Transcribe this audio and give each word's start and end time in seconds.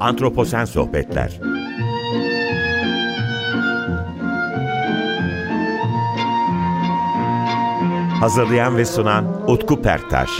Antroposen 0.00 0.64
Sohbetler 0.64 1.40
Hazırlayan 8.20 8.76
ve 8.76 8.84
sunan 8.84 9.50
Utku 9.50 9.82
Perktaş 9.82 10.30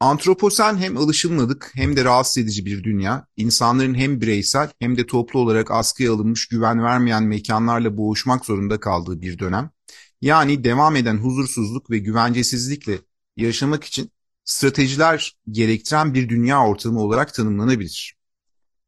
Antroposen 0.00 0.76
hem 0.76 0.96
alışılmadık 0.96 1.70
hem 1.74 1.96
de 1.96 2.04
rahatsız 2.04 2.38
edici 2.38 2.66
bir 2.66 2.84
dünya. 2.84 3.26
İnsanların 3.36 3.94
hem 3.94 4.20
bireysel 4.20 4.70
hem 4.78 4.96
de 4.96 5.06
toplu 5.06 5.40
olarak 5.40 5.70
askıya 5.70 6.12
alınmış 6.12 6.48
güven 6.48 6.82
vermeyen 6.82 7.24
mekanlarla 7.24 7.96
boğuşmak 7.96 8.44
zorunda 8.44 8.80
kaldığı 8.80 9.20
bir 9.20 9.38
dönem. 9.38 9.70
Yani 10.20 10.64
devam 10.64 10.96
eden 10.96 11.16
huzursuzluk 11.16 11.90
ve 11.90 11.98
güvencesizlikle 11.98 12.98
yaşamak 13.36 13.84
için 13.84 14.10
stratejiler 14.44 15.36
gerektiren 15.50 16.14
bir 16.14 16.28
dünya 16.28 16.66
ortamı 16.66 17.00
olarak 17.00 17.34
tanımlanabilir. 17.34 18.20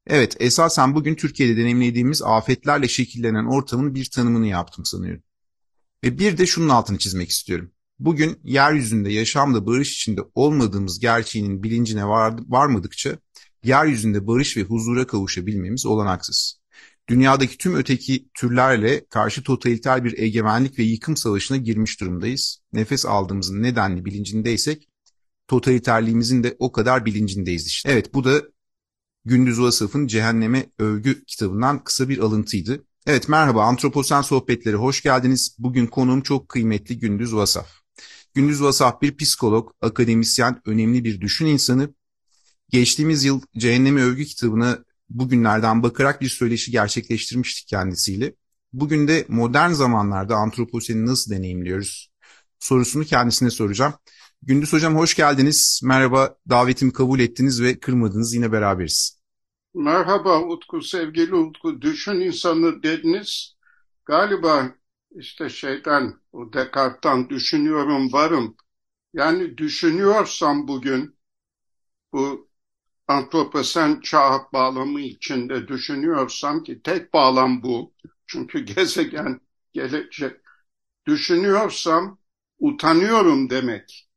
Evet, 0.07 0.37
esasen 0.41 0.95
bugün 0.95 1.15
Türkiye'de 1.15 1.57
deneyimlediğimiz 1.57 2.23
afetlerle 2.23 2.89
şekillenen 2.89 3.45
ortamın 3.45 3.95
bir 3.95 4.11
tanımını 4.11 4.47
yaptım 4.47 4.85
sanıyorum. 4.85 5.23
Ve 6.05 6.19
bir 6.19 6.39
de 6.39 6.47
şunun 6.47 6.69
altını 6.69 6.99
çizmek 6.99 7.31
istiyorum. 7.31 7.73
Bugün 7.99 8.41
yeryüzünde 8.45 9.13
yaşamda 9.13 9.67
barış 9.67 9.93
içinde 9.93 10.21
olmadığımız 10.35 11.01
gerçeğinin 11.01 11.63
bilincine 11.63 12.09
var, 12.09 12.35
varmadıkça 12.49 13.19
yeryüzünde 13.65 14.27
barış 14.27 14.57
ve 14.57 14.63
huzura 14.63 15.07
kavuşabilmemiz 15.07 15.87
olanaksız. 15.87 16.63
Dünyadaki 17.09 17.59
tüm 17.59 17.75
öteki 17.75 18.29
türlerle 18.35 19.07
karşı 19.07 19.43
totaliter 19.43 20.05
bir 20.05 20.19
egemenlik 20.19 20.79
ve 20.79 20.83
yıkım 20.83 21.17
savaşına 21.17 21.57
girmiş 21.57 22.01
durumdayız. 22.01 22.63
Nefes 22.73 23.07
aldığımızın 23.07 23.63
nedenli 23.63 24.05
bilincindeysek 24.05 24.89
totaliterliğimizin 25.53 26.43
de 26.43 26.57
o 26.59 26.73
kadar 26.73 27.05
bilincindeyiz 27.05 27.67
işte. 27.67 27.91
Evet 27.93 28.15
bu 28.15 28.25
da 28.25 28.43
Gündüz 29.25 29.61
Vasıf'ın 29.61 30.07
Cehenneme 30.07 30.67
Övgü 30.79 31.25
kitabından 31.25 31.85
kısa 31.85 32.09
bir 32.09 32.19
alıntıydı. 32.19 32.85
Evet 33.07 33.29
merhaba 33.29 33.65
Antroposen 33.65 34.23
Sohbetleri 34.23 34.77
hoş 34.77 35.03
geldiniz. 35.03 35.57
Bugün 35.59 35.87
konuğum 35.87 36.23
çok 36.23 36.49
kıymetli 36.49 36.99
Gündüz 36.99 37.35
Vasaf. 37.35 37.69
Gündüz 38.35 38.63
Vasaf 38.63 39.03
bir 39.03 39.17
psikolog, 39.17 39.73
akademisyen, 39.81 40.61
önemli 40.67 41.05
bir 41.05 41.21
düşün 41.21 41.47
insanı. 41.47 41.95
Geçtiğimiz 42.69 43.25
yıl 43.25 43.41
Cehenneme 43.57 44.03
Övgü 44.03 44.25
kitabına 44.25 44.79
bugünlerden 45.11 45.83
bakarak 45.83 46.21
bir 46.21 46.29
söyleşi 46.29 46.71
gerçekleştirmiştik 46.71 47.69
kendisiyle. 47.69 48.35
Bugün 48.73 49.09
de 49.09 49.25
modern 49.29 49.71
zamanlarda 49.71 50.37
antroposeni 50.37 51.07
nasıl 51.07 51.31
deneyimliyoruz 51.31 52.13
sorusunu 52.63 53.05
kendisine 53.05 53.51
soracağım. 53.51 53.95
Gündüz 54.43 54.73
Hocam 54.73 54.97
hoş 54.97 55.15
geldiniz. 55.15 55.81
Merhaba, 55.85 56.37
davetimi 56.49 56.93
kabul 56.93 57.21
ettiniz 57.21 57.63
ve 57.63 57.81
kırmadınız. 57.81 58.35
Yine 58.35 58.53
beraberiz. 58.53 59.23
Merhaba 59.75 60.41
Utku, 60.43 60.83
sevgili 60.83 61.35
Utku. 61.35 61.83
Düşün 61.83 62.21
insanı 62.21 62.83
dediniz. 62.83 63.57
Galiba 64.05 64.75
işte 65.11 65.49
şeyden, 65.49 66.15
o 66.33 66.53
Descartes'tan 66.53 67.31
düşünüyorum 67.31 68.13
varım. 68.13 68.57
Yani 69.15 69.59
düşünüyorsam 69.59 70.69
bugün 70.69 71.19
bu 72.13 72.51
antroposen 73.09 74.01
çağ 74.01 74.41
bağlamı 74.53 75.01
içinde 75.01 75.69
düşünüyorsam 75.69 76.63
ki 76.63 76.83
tek 76.83 77.15
bağlam 77.15 77.63
bu. 77.63 77.95
Çünkü 78.27 78.61
gezegen 78.65 79.41
gelecek. 79.73 80.37
Düşünüyorsam 81.07 82.19
utanıyorum 82.59 83.51
demek. 83.51 84.12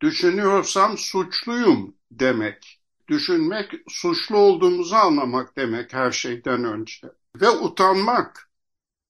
Düşünüyorsam 0.00 0.98
suçluyum 0.98 1.96
demek. 2.10 2.80
Düşünmek 3.08 3.72
suçlu 3.88 4.36
olduğumuzu 4.36 4.94
anlamak 4.94 5.56
demek 5.56 5.92
her 5.92 6.12
şeyden 6.12 6.64
önce. 6.64 7.08
Ve 7.36 7.50
utanmak. 7.50 8.50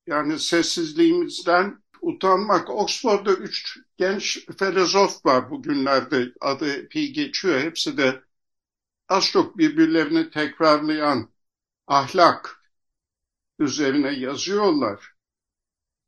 Yani 0.06 0.38
sessizliğimizden 0.38 1.82
utanmak. 2.00 2.70
Oxford'da 2.70 3.32
üç 3.32 3.78
genç 3.96 4.46
filozof 4.58 5.26
var 5.26 5.50
bugünlerde 5.50 6.32
adı 6.40 6.72
epey 6.72 7.12
geçiyor. 7.12 7.60
Hepsi 7.60 7.96
de 7.96 8.22
az 9.08 9.26
çok 9.26 9.58
birbirlerini 9.58 10.30
tekrarlayan 10.30 11.30
ahlak 11.86 12.60
üzerine 13.58 14.12
yazıyorlar. 14.12 15.14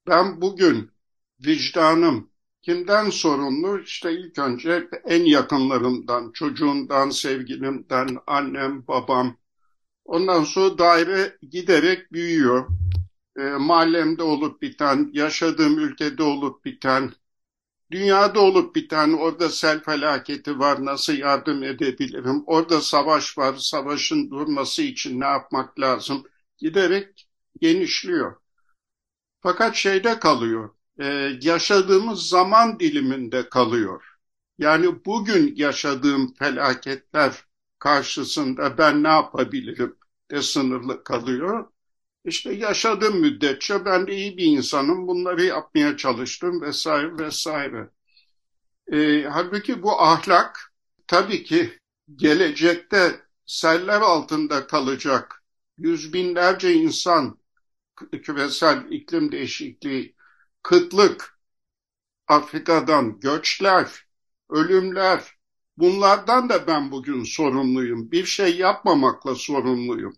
Ben 0.07 0.41
bugün 0.41 0.93
vicdanım 1.41 2.31
kimden 2.67 3.11
sorumlu? 3.11 3.81
İşte 3.81 4.13
ilk 4.13 4.39
önce 4.39 4.89
en 5.05 5.25
yakınlarımdan, 5.25 6.33
çocuğumdan, 6.33 7.11
sevgilimden, 7.11 8.19
annem, 8.27 8.87
babam. 8.87 9.37
Ondan 10.05 10.45
sonra 10.45 10.79
daire 10.79 11.37
giderek 11.51 12.13
büyüyor. 12.13 12.69
E, 13.39 13.43
mahallemde 13.43 14.23
olup 14.23 14.63
biten, 14.63 15.11
yaşadığım 15.13 15.79
ülkede 15.79 16.23
olup 16.23 16.65
biten, 16.65 17.13
dünyada 17.91 18.41
olup 18.41 18.77
biten, 18.77 19.13
orada 19.13 19.49
sel 19.49 19.83
felaketi 19.83 20.59
var, 20.59 20.85
nasıl 20.85 21.13
yardım 21.13 21.63
edebilirim? 21.63 22.43
Orada 22.47 22.81
savaş 22.81 23.39
var, 23.39 23.55
savaşın 23.59 24.31
durması 24.31 24.83
için 24.83 25.21
ne 25.21 25.27
yapmak 25.27 25.81
lazım? 25.81 26.25
Giderek 26.59 27.29
genişliyor. 27.61 28.37
Fakat 29.41 29.75
şeyde 29.77 30.19
kalıyor, 30.19 30.76
e, 31.01 31.05
yaşadığımız 31.43 32.29
zaman 32.29 32.81
diliminde 32.81 33.49
kalıyor. 33.49 34.05
Yani 34.59 35.05
bugün 35.05 35.57
yaşadığım 35.57 36.35
felaketler 36.35 37.45
karşısında 37.79 38.79
ben 38.79 39.03
ne 39.03 39.09
yapabilirim 39.09 39.97
de 40.31 40.43
sınırlı 40.43 41.05
kalıyor. 41.05 41.71
İşte 42.25 42.53
yaşadığım 42.53 43.21
müddetçe 43.21 43.85
ben 43.85 44.07
de 44.07 44.17
iyi 44.17 44.37
bir 44.37 44.45
insanım, 44.45 45.09
bunları 45.09 45.45
yapmaya 45.45 45.97
çalıştım 45.97 46.61
vesaire 46.63 47.19
vesaire. 47.19 47.91
E, 48.93 49.23
halbuki 49.23 49.83
bu 49.83 50.01
ahlak 50.03 50.73
tabii 51.07 51.45
ki 51.45 51.79
gelecekte 52.17 53.21
seller 53.47 54.01
altında 54.01 54.67
kalacak 54.67 55.45
yüz 55.79 56.13
binlerce 56.13 56.73
insan 56.75 57.39
küresel 58.23 58.87
iklim 58.91 59.33
değişikliği 59.33 60.16
kıtlık, 60.67 61.39
Afrika'dan 62.29 63.21
göçler, 63.21 64.07
ölümler, 64.51 65.25
bunlardan 65.77 66.49
da 66.49 66.67
ben 66.67 66.91
bugün 66.91 67.25
sorumluyum. 67.25 68.11
Bir 68.11 68.25
şey 68.25 68.57
yapmamakla 68.57 69.35
sorumluyum. 69.35 70.17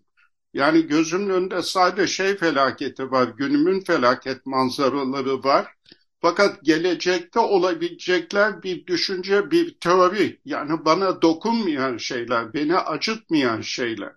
Yani 0.55 0.87
gözümün 0.87 1.31
önünde 1.31 1.63
sadece 1.63 2.07
şey 2.07 2.37
felaketi 2.37 3.11
var, 3.11 3.29
günümün 3.29 3.81
felaket 3.81 4.47
manzaraları 4.47 5.45
var. 5.45 5.75
Fakat 6.21 6.65
gelecekte 6.65 7.41
olabilecekler 7.41 8.63
bir 8.63 8.87
düşünce, 8.87 9.51
bir 9.51 9.81
teori. 9.81 10.41
Yani 10.45 10.85
bana 10.85 11.23
dokunmayan 11.23 11.97
şeyler, 11.97 12.55
beni 12.55 12.77
acıtmayan 12.77 13.61
şeyler. 13.61 14.13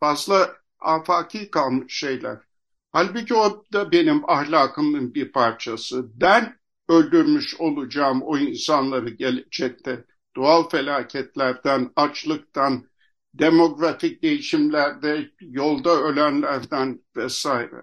Fazla 0.00 0.56
afaki 0.80 1.50
kalmış 1.50 1.94
şeyler. 1.94 2.53
Halbuki 2.94 3.34
o 3.34 3.64
da 3.72 3.92
benim 3.92 4.30
ahlakımın 4.30 5.14
bir 5.14 5.32
parçası. 5.32 6.20
Ben 6.20 6.58
öldürmüş 6.88 7.54
olacağım 7.60 8.22
o 8.22 8.38
insanları 8.38 9.10
gelecekte. 9.10 10.04
Doğal 10.36 10.68
felaketlerden, 10.68 11.90
açlıktan, 11.96 12.88
demografik 13.34 14.22
değişimlerde, 14.22 15.30
yolda 15.40 15.90
ölenlerden 15.90 17.00
vesaire. 17.16 17.82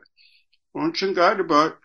Onun 0.74 0.92
için 0.92 1.14
galiba 1.14 1.80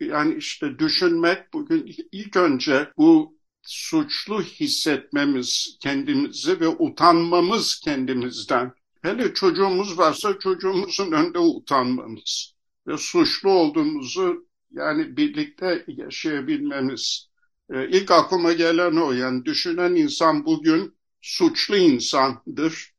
yani 0.00 0.34
işte 0.34 0.78
düşünmek 0.78 1.52
bugün 1.52 1.94
ilk 2.12 2.36
önce 2.36 2.88
bu 2.96 3.38
suçlu 3.62 4.42
hissetmemiz 4.42 5.78
kendimizi 5.82 6.60
ve 6.60 6.68
utanmamız 6.68 7.80
kendimizden. 7.84 8.72
Hele 9.02 9.34
çocuğumuz 9.34 9.98
varsa 9.98 10.38
çocuğumuzun 10.38 11.12
önünde 11.12 11.38
utanmamız 11.38 12.53
ve 12.86 12.96
suçlu 12.98 13.50
olduğumuzu 13.50 14.46
yani 14.70 15.16
birlikte 15.16 15.84
yaşayabilmemiz. 15.86 17.28
Ee, 17.70 17.88
ilk 17.88 18.10
aklıma 18.10 18.52
gelen 18.52 18.96
o 18.96 19.12
yani 19.12 19.44
düşünen 19.44 19.94
insan 19.94 20.46
bugün 20.46 20.94
suçlu 21.20 21.76
insandır. 21.76 22.94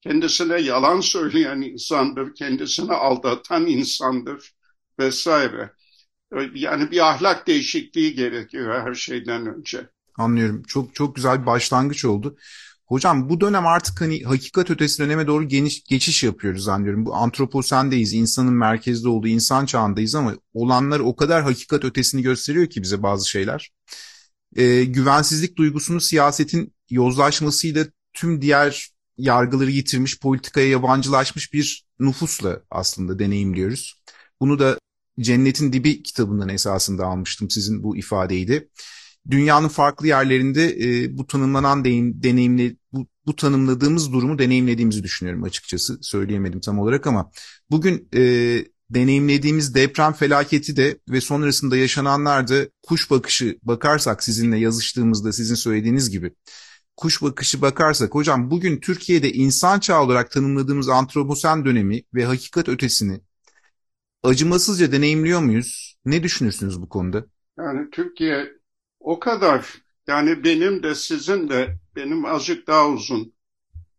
Kendisine 0.00 0.60
yalan 0.60 1.00
söyleyen 1.00 1.60
insandır, 1.60 2.34
kendisini 2.34 2.92
aldatan 2.92 3.66
insandır 3.66 4.52
vesaire. 4.98 5.72
Ee, 6.36 6.50
yani 6.54 6.90
bir 6.90 7.10
ahlak 7.10 7.46
değişikliği 7.46 8.14
gerekiyor 8.14 8.82
her 8.82 8.94
şeyden 8.94 9.46
önce. 9.46 9.88
Anlıyorum. 10.16 10.62
Çok 10.62 10.94
çok 10.94 11.16
güzel 11.16 11.40
bir 11.40 11.46
başlangıç 11.46 12.04
oldu. 12.04 12.36
Hocam 12.92 13.28
bu 13.28 13.40
dönem 13.40 13.66
artık 13.66 14.00
hani 14.00 14.22
hakikat 14.22 14.70
ötesi 14.70 14.98
döneme 14.98 15.26
doğru 15.26 15.48
geniş, 15.48 15.84
geçiş 15.84 16.24
yapıyoruz 16.24 16.64
zannediyorum. 16.64 17.06
Bu 17.06 17.14
antroposendeyiz, 17.14 18.12
insanın 18.12 18.54
merkezde 18.54 19.08
olduğu 19.08 19.28
insan 19.28 19.66
çağındayız 19.66 20.14
ama 20.14 20.34
olanlar 20.54 21.00
o 21.00 21.16
kadar 21.16 21.42
hakikat 21.42 21.84
ötesini 21.84 22.22
gösteriyor 22.22 22.70
ki 22.70 22.82
bize 22.82 23.02
bazı 23.02 23.28
şeyler. 23.28 23.72
Ee, 24.56 24.84
güvensizlik 24.84 25.56
duygusunu 25.56 26.00
siyasetin 26.00 26.74
yozlaşmasıyla 26.90 27.86
tüm 28.12 28.42
diğer 28.42 28.90
yargıları 29.18 29.70
yitirmiş, 29.70 30.20
politikaya 30.20 30.68
yabancılaşmış 30.68 31.52
bir 31.52 31.86
nüfusla 31.98 32.60
aslında 32.70 33.18
deneyimliyoruz. 33.18 34.02
Bunu 34.40 34.58
da 34.58 34.78
Cennetin 35.20 35.72
Dibi 35.72 36.02
kitabından 36.02 36.48
esasında 36.48 37.06
almıştım 37.06 37.50
sizin 37.50 37.82
bu 37.82 37.96
ifadeyi 37.96 38.48
de. 38.48 38.68
Dünyanın 39.30 39.68
farklı 39.68 40.06
yerlerinde 40.06 40.76
e, 40.80 41.18
bu 41.18 41.26
tanımlanan 41.26 41.84
deyim, 41.84 42.22
deneyimle 42.22 42.76
bu, 42.92 43.06
bu 43.26 43.36
tanımladığımız 43.36 44.12
durumu 44.12 44.38
deneyimlediğimizi 44.38 45.02
düşünüyorum 45.02 45.44
açıkçası. 45.44 45.98
Söyleyemedim 46.02 46.60
tam 46.60 46.78
olarak 46.78 47.06
ama 47.06 47.30
bugün 47.70 48.08
e, 48.14 48.22
deneyimlediğimiz 48.90 49.74
deprem 49.74 50.12
felaketi 50.12 50.76
de 50.76 50.98
ve 51.08 51.20
sonrasında 51.20 51.76
yaşananlar 51.76 52.48
da 52.48 52.54
kuş 52.82 53.10
bakışı 53.10 53.58
bakarsak 53.62 54.22
sizinle 54.22 54.58
yazıştığımızda 54.58 55.32
sizin 55.32 55.54
söylediğiniz 55.54 56.10
gibi 56.10 56.34
kuş 56.96 57.22
bakışı 57.22 57.62
bakarsak 57.62 58.14
hocam 58.14 58.50
bugün 58.50 58.80
Türkiye'de 58.80 59.32
insan 59.32 59.80
çağı 59.80 60.02
olarak 60.02 60.30
tanımladığımız 60.30 60.88
antroposen 60.88 61.64
dönemi 61.64 62.02
ve 62.14 62.24
hakikat 62.24 62.68
ötesini 62.68 63.20
acımasızca 64.22 64.92
deneyimliyor 64.92 65.40
muyuz? 65.40 65.96
Ne 66.04 66.22
düşünürsünüz 66.22 66.80
bu 66.80 66.88
konuda? 66.88 67.24
Yani 67.58 67.90
Türkiye 67.90 68.61
o 69.02 69.18
kadar. 69.20 69.82
Yani 70.06 70.44
benim 70.44 70.82
de 70.82 70.94
sizin 70.94 71.48
de 71.48 71.78
benim 71.96 72.24
azıcık 72.24 72.66
daha 72.66 72.88
uzun 72.88 73.34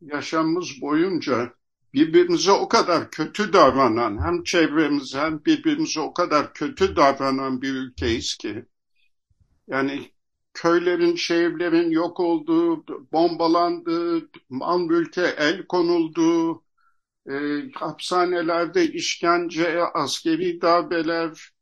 yaşamımız 0.01 0.81
boyunca 0.81 1.53
birbirimize 1.93 2.51
o 2.51 2.67
kadar 2.67 3.11
kötü 3.11 3.53
davranan 3.53 4.25
hem 4.25 4.43
çevremize 4.43 5.19
hem 5.19 5.45
birbirimize 5.45 5.99
o 5.99 6.13
kadar 6.13 6.53
kötü 6.53 6.95
davranan 6.95 7.61
bir 7.61 7.73
ülkeyiz 7.73 8.35
ki. 8.37 8.65
Yani 9.67 10.11
köylerin, 10.53 11.15
şehirlerin 11.15 11.91
yok 11.91 12.19
olduğu, 12.19 12.85
bombalandığı, 13.11 14.29
mal 14.49 14.79
mülke 14.79 15.35
el 15.37 15.65
konulduğu, 15.67 16.63
e, 17.29 17.33
hapishanelerde 17.73 18.87
işkence, 18.87 19.83
askeri 19.93 20.61
darbeler, 20.61 21.53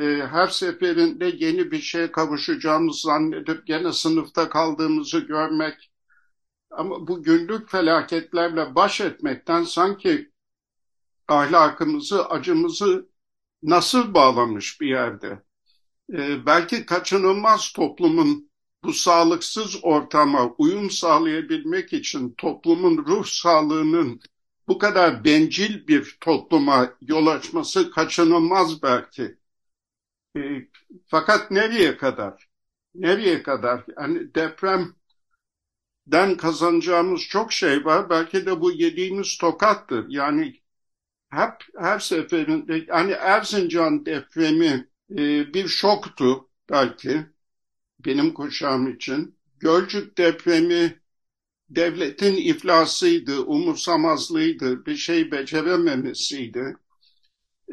e, 0.00 0.26
her 0.26 0.46
seferinde 0.46 1.32
yeni 1.38 1.70
bir 1.70 1.80
şeye 1.80 2.12
kavuşacağımızı 2.12 3.00
zannedip 3.02 3.66
gene 3.66 3.92
sınıfta 3.92 4.48
kaldığımızı 4.48 5.18
görmek. 5.18 5.90
Ama 6.70 7.08
bu 7.08 7.22
günlük 7.22 7.70
felaketlerle 7.70 8.74
baş 8.74 9.00
etmekten 9.00 9.64
sanki 9.64 10.30
ahlakımızı, 11.28 12.26
acımızı 12.26 13.08
nasıl 13.62 14.14
bağlamış 14.14 14.80
bir 14.80 14.88
yerde. 14.88 15.42
E, 16.12 16.46
belki 16.46 16.86
kaçınılmaz 16.86 17.72
toplumun 17.72 18.50
bu 18.84 18.92
sağlıksız 18.92 19.76
ortama 19.82 20.54
uyum 20.58 20.90
sağlayabilmek 20.90 21.92
için 21.92 22.34
toplumun 22.38 22.98
ruh 22.98 23.26
sağlığının 23.26 24.20
bu 24.68 24.78
kadar 24.78 25.24
bencil 25.24 25.86
bir 25.86 26.16
topluma 26.20 26.92
yol 27.00 27.26
açması 27.26 27.90
kaçınılmaz 27.90 28.82
belki. 28.82 29.39
E, 30.36 30.40
fakat 31.06 31.50
nereye 31.50 31.96
kadar? 31.96 32.48
Nereye 32.94 33.42
kadar? 33.42 33.84
Yani 33.96 34.34
depremden 34.34 34.94
kazanacağımız 36.38 37.20
çok 37.22 37.52
şey 37.52 37.84
var. 37.84 38.10
Belki 38.10 38.46
de 38.46 38.60
bu 38.60 38.72
yediğimiz 38.72 39.38
tokattır. 39.38 40.06
Yani 40.08 40.60
hep 41.30 41.52
her 41.78 41.98
seferinde 41.98 42.84
yani 42.88 43.12
Erzincan 43.12 44.06
depremi 44.06 44.88
e, 45.12 45.54
bir 45.54 45.68
şoktu 45.68 46.48
belki 46.70 47.26
benim 48.06 48.34
kuşağım 48.34 48.94
için. 48.96 49.38
Gölcük 49.60 50.18
depremi 50.18 51.00
devletin 51.70 52.36
iflasıydı, 52.36 53.40
umursamazlığıydı, 53.42 54.86
bir 54.86 54.96
şey 54.96 55.32
becerememesiydi. 55.32 56.76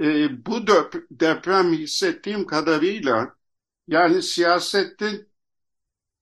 E, 0.02 0.46
bu 0.46 0.68
deprem 1.12 1.74
hissettiğim 1.74 2.46
kadarıyla 2.48 3.36
yani 3.88 4.22
siyasetin 4.22 5.30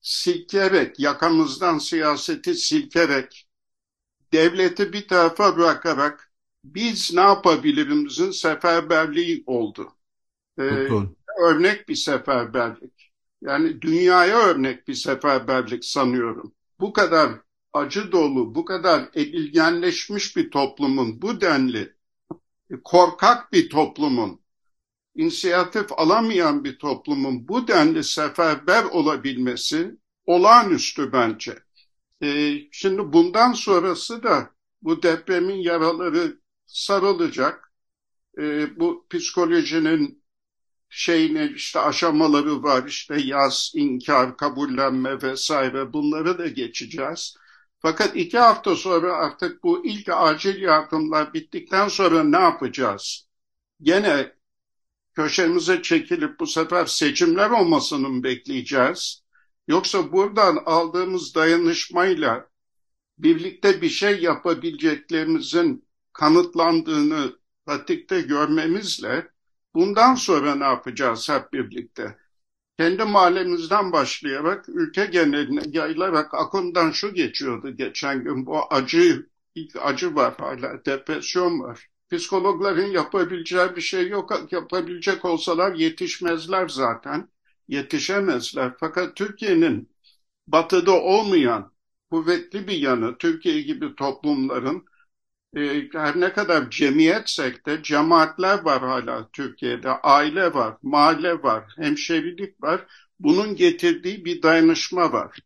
silkerek, 0.01 0.99
yakamızdan 0.99 1.77
siyaseti 1.77 2.55
silkerek, 2.55 3.47
devleti 4.33 4.93
bir 4.93 5.07
tarafa 5.07 5.57
bırakarak 5.57 6.31
biz 6.63 7.13
ne 7.13 7.21
yapabilirimizin 7.21 8.31
seferberliği 8.31 9.43
oldu. 9.45 9.91
Ee, 10.59 10.63
örnek 11.43 11.89
bir 11.89 11.95
seferberlik. 11.95 13.11
Yani 13.41 13.81
dünyaya 13.81 14.39
örnek 14.39 14.87
bir 14.87 14.93
seferberlik 14.93 15.85
sanıyorum. 15.85 16.53
Bu 16.79 16.93
kadar 16.93 17.31
acı 17.73 18.11
dolu, 18.11 18.55
bu 18.55 18.65
kadar 18.65 19.09
edilgenleşmiş 19.13 20.37
bir 20.37 20.51
toplumun, 20.51 21.21
bu 21.21 21.41
denli 21.41 21.95
korkak 22.83 23.51
bir 23.53 23.69
toplumun, 23.69 24.41
inisiyatif 25.15 25.91
alamayan 25.91 26.63
bir 26.63 26.79
toplumun 26.79 27.47
bu 27.47 27.67
denli 27.67 28.03
seferber 28.03 28.83
olabilmesi 28.83 29.91
olağanüstü 30.25 31.11
bence. 31.13 31.59
Ee, 32.23 32.57
şimdi 32.71 33.13
bundan 33.13 33.53
sonrası 33.53 34.23
da 34.23 34.49
bu 34.81 35.03
depremin 35.03 35.55
yaraları 35.55 36.39
sarılacak. 36.65 37.73
Ee, 38.39 38.79
bu 38.79 39.07
psikolojinin 39.09 40.23
şeyine 40.89 41.51
işte 41.55 41.79
aşamaları 41.79 42.63
var 42.63 42.83
işte 42.87 43.21
yaz, 43.21 43.71
inkar, 43.75 44.37
kabullenme 44.37 45.21
vesaire 45.21 45.93
bunları 45.93 46.37
da 46.37 46.47
geçeceğiz. 46.47 47.37
Fakat 47.79 48.15
iki 48.15 48.37
hafta 48.37 48.75
sonra 48.75 49.13
artık 49.13 49.63
bu 49.63 49.85
ilk 49.85 50.09
acil 50.09 50.61
yardımlar 50.61 51.33
bittikten 51.33 51.87
sonra 51.87 52.23
ne 52.23 52.37
yapacağız? 52.39 53.27
Gene 53.81 54.35
köşemize 55.13 55.81
çekilip 55.81 56.39
bu 56.39 56.47
sefer 56.47 56.85
seçimler 56.85 57.49
olmasını 57.49 58.09
mı 58.09 58.23
bekleyeceğiz? 58.23 59.23
Yoksa 59.67 60.11
buradan 60.11 60.63
aldığımız 60.65 61.35
dayanışmayla 61.35 62.49
birlikte 63.17 63.81
bir 63.81 63.89
şey 63.89 64.21
yapabileceklerimizin 64.21 65.87
kanıtlandığını 66.13 67.39
pratikte 67.65 68.21
görmemizle 68.21 69.27
bundan 69.75 70.15
sonra 70.15 70.55
ne 70.55 70.63
yapacağız 70.63 71.29
hep 71.29 71.53
birlikte? 71.53 72.17
Kendi 72.79 73.03
mahallemizden 73.03 73.91
başlayarak 73.91 74.69
ülke 74.69 75.05
geneline 75.05 75.61
yayılarak 75.71 76.33
aklımdan 76.33 76.91
şu 76.91 77.13
geçiyordu 77.13 77.69
geçen 77.77 78.23
gün 78.23 78.45
bu 78.45 78.73
acı, 78.73 79.29
ilk 79.55 79.75
acı 79.81 80.15
var 80.15 80.33
hala, 80.37 80.85
depresyon 80.85 81.59
var. 81.59 81.87
Psikologların 82.11 82.87
yapabileceği 82.87 83.75
bir 83.75 83.81
şey 83.81 84.07
yok. 84.09 84.51
Yapabilecek 84.51 85.25
olsalar 85.25 85.73
yetişmezler 85.75 86.67
zaten. 86.67 87.29
Yetişemezler. 87.67 88.73
Fakat 88.79 89.15
Türkiye'nin 89.15 89.89
batıda 90.47 91.01
olmayan 91.01 91.71
kuvvetli 92.11 92.67
bir 92.67 92.77
yanı 92.77 93.17
Türkiye 93.17 93.61
gibi 93.61 93.95
toplumların 93.95 94.85
her 95.93 96.19
ne 96.19 96.33
kadar 96.33 96.69
cemiyetsek 96.69 97.65
de 97.65 97.83
cemaatler 97.83 98.63
var 98.63 98.81
hala 98.81 99.29
Türkiye'de. 99.33 99.89
Aile 99.89 100.53
var, 100.53 100.77
mahalle 100.83 101.43
var, 101.43 101.63
hemşerilik 101.77 102.63
var. 102.63 102.85
Bunun 103.19 103.55
getirdiği 103.55 104.25
bir 104.25 104.41
dayanışma 104.41 105.13
var. 105.13 105.39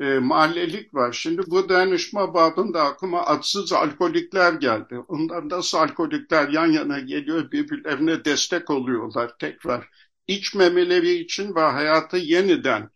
E, 0.00 0.04
mahallelik 0.04 0.94
var. 0.94 1.12
Şimdi 1.12 1.42
bu 1.46 1.68
dayanışma 1.68 2.34
babında 2.34 2.82
aklıma 2.82 3.26
atsız 3.26 3.72
alkolikler 3.72 4.52
geldi. 4.52 4.98
Ondan 5.08 5.48
nasıl 5.48 5.78
alkolikler 5.78 6.48
yan 6.48 6.66
yana 6.66 6.98
geliyor 6.98 7.52
birbirlerine 7.52 8.24
destek 8.24 8.70
oluyorlar 8.70 9.38
tekrar. 9.38 9.88
İçmemeleri 10.26 11.14
için 11.14 11.54
ve 11.54 11.60
hayatı 11.60 12.16
yeniden 12.16 12.90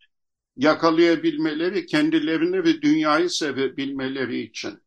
yakalayabilmeleri, 0.57 1.85
kendilerini 1.85 2.63
ve 2.63 2.81
dünyayı 2.81 3.29
sevebilmeleri 3.29 4.39
için. 4.41 4.79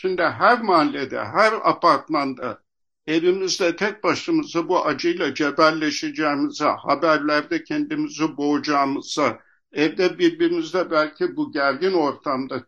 Şimdi 0.00 0.22
her 0.22 0.62
mahallede, 0.62 1.24
her 1.24 1.52
apartmanda 1.52 2.62
evimizde 3.06 3.76
tek 3.76 4.04
başımıza 4.04 4.68
bu 4.68 4.86
acıyla 4.86 5.34
cebelleşeceğimize, 5.34 6.64
haberlerde 6.64 7.64
kendimizi 7.64 8.36
boğacağımıza, 8.36 9.40
evde 9.72 10.18
birbirimizle 10.18 10.90
belki 10.90 11.36
bu 11.36 11.52
gergin 11.52 11.92
ortamda, 11.92 12.64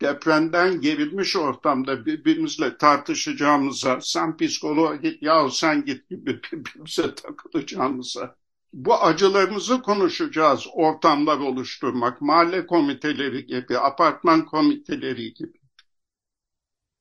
depremden 0.00 0.80
gerilmiş 0.80 1.36
ortamda 1.36 2.06
birbirimizle 2.06 2.76
tartışacağımıza, 2.76 4.00
sen 4.00 4.36
psikoloğa 4.36 4.96
git, 4.96 5.22
ya 5.22 5.50
sen 5.50 5.84
git 5.84 6.08
gibi 6.08 6.26
birbirimize 6.26 7.14
takılacağımıza, 7.14 8.36
bu 8.72 8.94
acılarımızı 8.94 9.82
konuşacağız 9.82 10.66
ortamlar 10.72 11.38
oluşturmak, 11.38 12.20
mahalle 12.20 12.66
komiteleri 12.66 13.46
gibi, 13.46 13.78
apartman 13.78 14.46
komiteleri 14.46 15.34
gibi. 15.34 15.57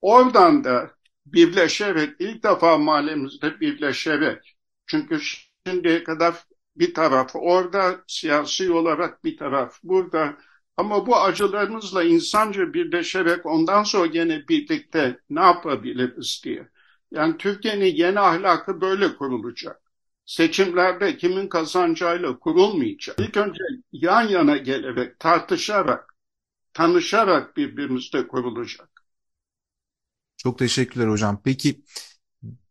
Oradan 0.02 0.64
da 0.64 0.92
birleşerek, 1.26 2.16
ilk 2.20 2.44
defa 2.44 2.78
mahallemizde 2.78 3.60
birleşerek, 3.60 4.58
çünkü 4.88 5.20
şimdiye 5.68 6.04
kadar 6.04 6.36
bir 6.76 6.94
taraf 6.94 7.32
orada 7.36 8.04
siyasi 8.08 8.72
olarak 8.72 9.24
bir 9.24 9.38
taraf 9.38 9.80
burada 9.84 10.38
Ama 10.78 11.08
bu 11.08 11.18
acılarımızla 11.18 12.04
insanca 12.04 12.74
birleşerek 12.74 13.46
ondan 13.46 13.84
sonra 13.84 14.06
gene 14.06 14.48
birlikte 14.48 15.20
ne 15.30 15.40
yapabiliriz 15.42 16.42
diye. 16.44 16.70
Yani 17.12 17.38
Türkiye'nin 17.38 17.96
yeni 17.96 18.20
ahlakı 18.20 18.82
böyle 18.82 19.16
kurulacak. 19.16 19.82
Seçimlerde 20.26 21.18
kimin 21.18 21.48
kazanacağıyla 21.48 22.40
kurulmayacak. 22.40 23.20
İlk 23.20 23.38
önce 23.38 23.64
yan 23.92 24.28
yana 24.28 24.58
gelerek, 24.58 25.20
tartışarak, 25.20 26.16
tanışarak 26.74 27.58
birbirimizde 27.58 28.28
kurulacak. 28.28 28.97
Çok 30.38 30.60
teşekkürler 30.60 31.08
hocam. 31.08 31.42
Peki 31.44 31.84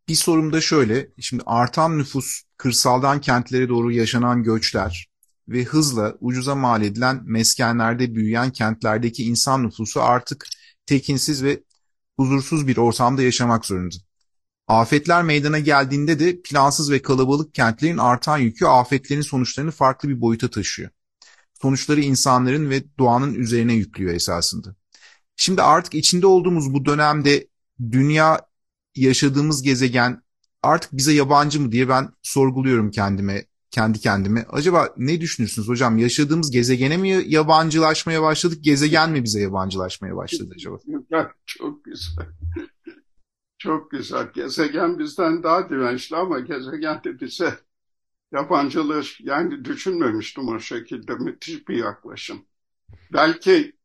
bir 0.08 0.14
sorum 0.14 0.52
da 0.52 0.60
şöyle. 0.60 1.08
Şimdi 1.20 1.42
artan 1.46 1.98
nüfus, 1.98 2.42
kırsaldan 2.56 3.20
kentlere 3.20 3.68
doğru 3.68 3.92
yaşanan 3.92 4.42
göçler 4.42 5.08
ve 5.48 5.64
hızla 5.64 6.16
ucuza 6.20 6.54
mal 6.54 6.82
edilen 6.82 7.20
meskenlerde 7.24 8.14
büyüyen 8.14 8.50
kentlerdeki 8.50 9.24
insan 9.24 9.62
nüfusu 9.62 10.02
artık 10.02 10.46
tekinsiz 10.86 11.44
ve 11.44 11.62
huzursuz 12.18 12.66
bir 12.66 12.76
ortamda 12.76 13.22
yaşamak 13.22 13.66
zorunda. 13.66 13.96
Afetler 14.68 15.22
meydana 15.22 15.58
geldiğinde 15.58 16.18
de 16.18 16.40
plansız 16.42 16.90
ve 16.90 17.02
kalabalık 17.02 17.54
kentlerin 17.54 17.98
artan 17.98 18.38
yükü 18.38 18.66
afetlerin 18.66 19.20
sonuçlarını 19.20 19.70
farklı 19.70 20.08
bir 20.08 20.20
boyuta 20.20 20.50
taşıyor. 20.50 20.90
Sonuçları 21.62 22.00
insanların 22.00 22.70
ve 22.70 22.84
doğanın 22.98 23.34
üzerine 23.34 23.74
yüklüyor 23.74 24.14
esasında. 24.14 24.74
Şimdi 25.36 25.62
artık 25.62 25.94
içinde 25.94 26.26
olduğumuz 26.26 26.74
bu 26.74 26.84
dönemde 26.84 27.46
dünya 27.80 28.40
yaşadığımız 28.94 29.62
gezegen 29.62 30.22
artık 30.62 30.92
bize 30.92 31.12
yabancı 31.12 31.60
mı 31.60 31.72
diye 31.72 31.88
ben 31.88 32.08
sorguluyorum 32.22 32.90
kendime, 32.90 33.44
kendi 33.70 34.00
kendime. 34.00 34.46
Acaba 34.50 34.94
ne 34.96 35.20
düşünürsünüz 35.20 35.68
hocam? 35.68 35.98
Yaşadığımız 35.98 36.50
gezegene 36.50 36.96
mi 36.96 37.24
yabancılaşmaya 37.26 38.22
başladık, 38.22 38.64
gezegen 38.64 39.10
mi 39.10 39.24
bize 39.24 39.40
yabancılaşmaya 39.40 40.16
başladı 40.16 40.52
acaba? 40.54 40.78
Çok 41.46 41.84
güzel. 41.84 42.26
Çok 43.58 43.90
güzel. 43.90 44.32
Gezegen 44.34 44.98
bizden 44.98 45.42
daha 45.42 45.70
dirençli 45.70 46.16
ama 46.16 46.40
gezegen 46.40 47.04
de 47.04 47.20
bize 47.20 47.58
yabancılar 48.32 49.18
yani 49.20 49.64
düşünmemiştim 49.64 50.48
o 50.48 50.60
şekilde 50.60 51.14
müthiş 51.14 51.68
bir 51.68 51.76
yaklaşım. 51.76 52.44
Belki 53.12 53.76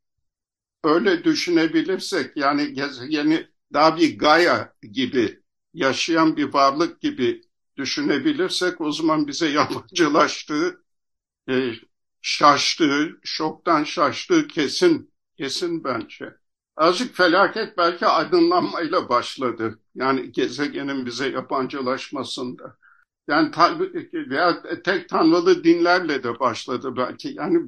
öyle 0.84 1.24
düşünebilirsek 1.24 2.38
yani 2.38 2.74
gezegeni 2.74 3.48
daha 3.74 3.98
bir 3.98 4.18
Gaia 4.20 4.74
gibi 4.92 5.44
yaşayan 5.74 6.38
bir 6.38 6.54
varlık 6.54 7.02
gibi 7.02 7.42
düşünebilirsek 7.78 8.82
o 8.82 8.92
zaman 8.92 9.28
bize 9.28 9.48
yabancılaştığı, 9.50 10.84
e, 11.50 11.74
şaştığı, 12.22 13.20
şoktan 13.24 13.84
şaştığı 13.84 14.48
kesin, 14.48 15.14
kesin 15.38 15.84
bence. 15.84 16.36
Azıcık 16.78 17.16
felaket 17.16 17.78
belki 17.78 18.06
aydınlanmayla 18.06 19.10
başladı. 19.10 19.80
Yani 19.96 20.32
gezegenin 20.32 21.06
bize 21.06 21.30
yabancılaşmasında. 21.30 22.78
Yani 23.28 23.52
veya 24.14 24.64
tek 24.84 25.10
tanrılı 25.10 25.64
dinlerle 25.64 26.24
de 26.24 26.40
başladı 26.40 26.98
belki. 26.98 27.30
Yani 27.38 27.68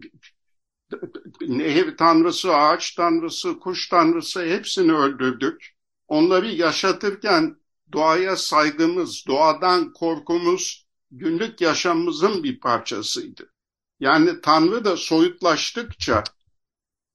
nehir 1.42 1.98
tanrısı, 1.98 2.56
ağaç 2.56 2.96
tanrısı, 2.96 3.60
kuş 3.60 3.90
tanrısı 3.90 4.46
hepsini 4.46 4.94
öldürdük. 4.94 5.73
Onları 6.14 6.48
yaşatırken 6.48 7.58
doğaya 7.94 8.36
saygımız, 8.36 9.24
doğadan 9.28 9.94
korkumuz 9.94 10.88
günlük 11.12 11.62
yaşamımızın 11.62 12.44
bir 12.44 12.60
parçasıydı. 12.60 13.54
Yani 14.00 14.42
Tanrı 14.42 14.86
da 14.86 14.98
soyutlaştıkça 14.98 16.24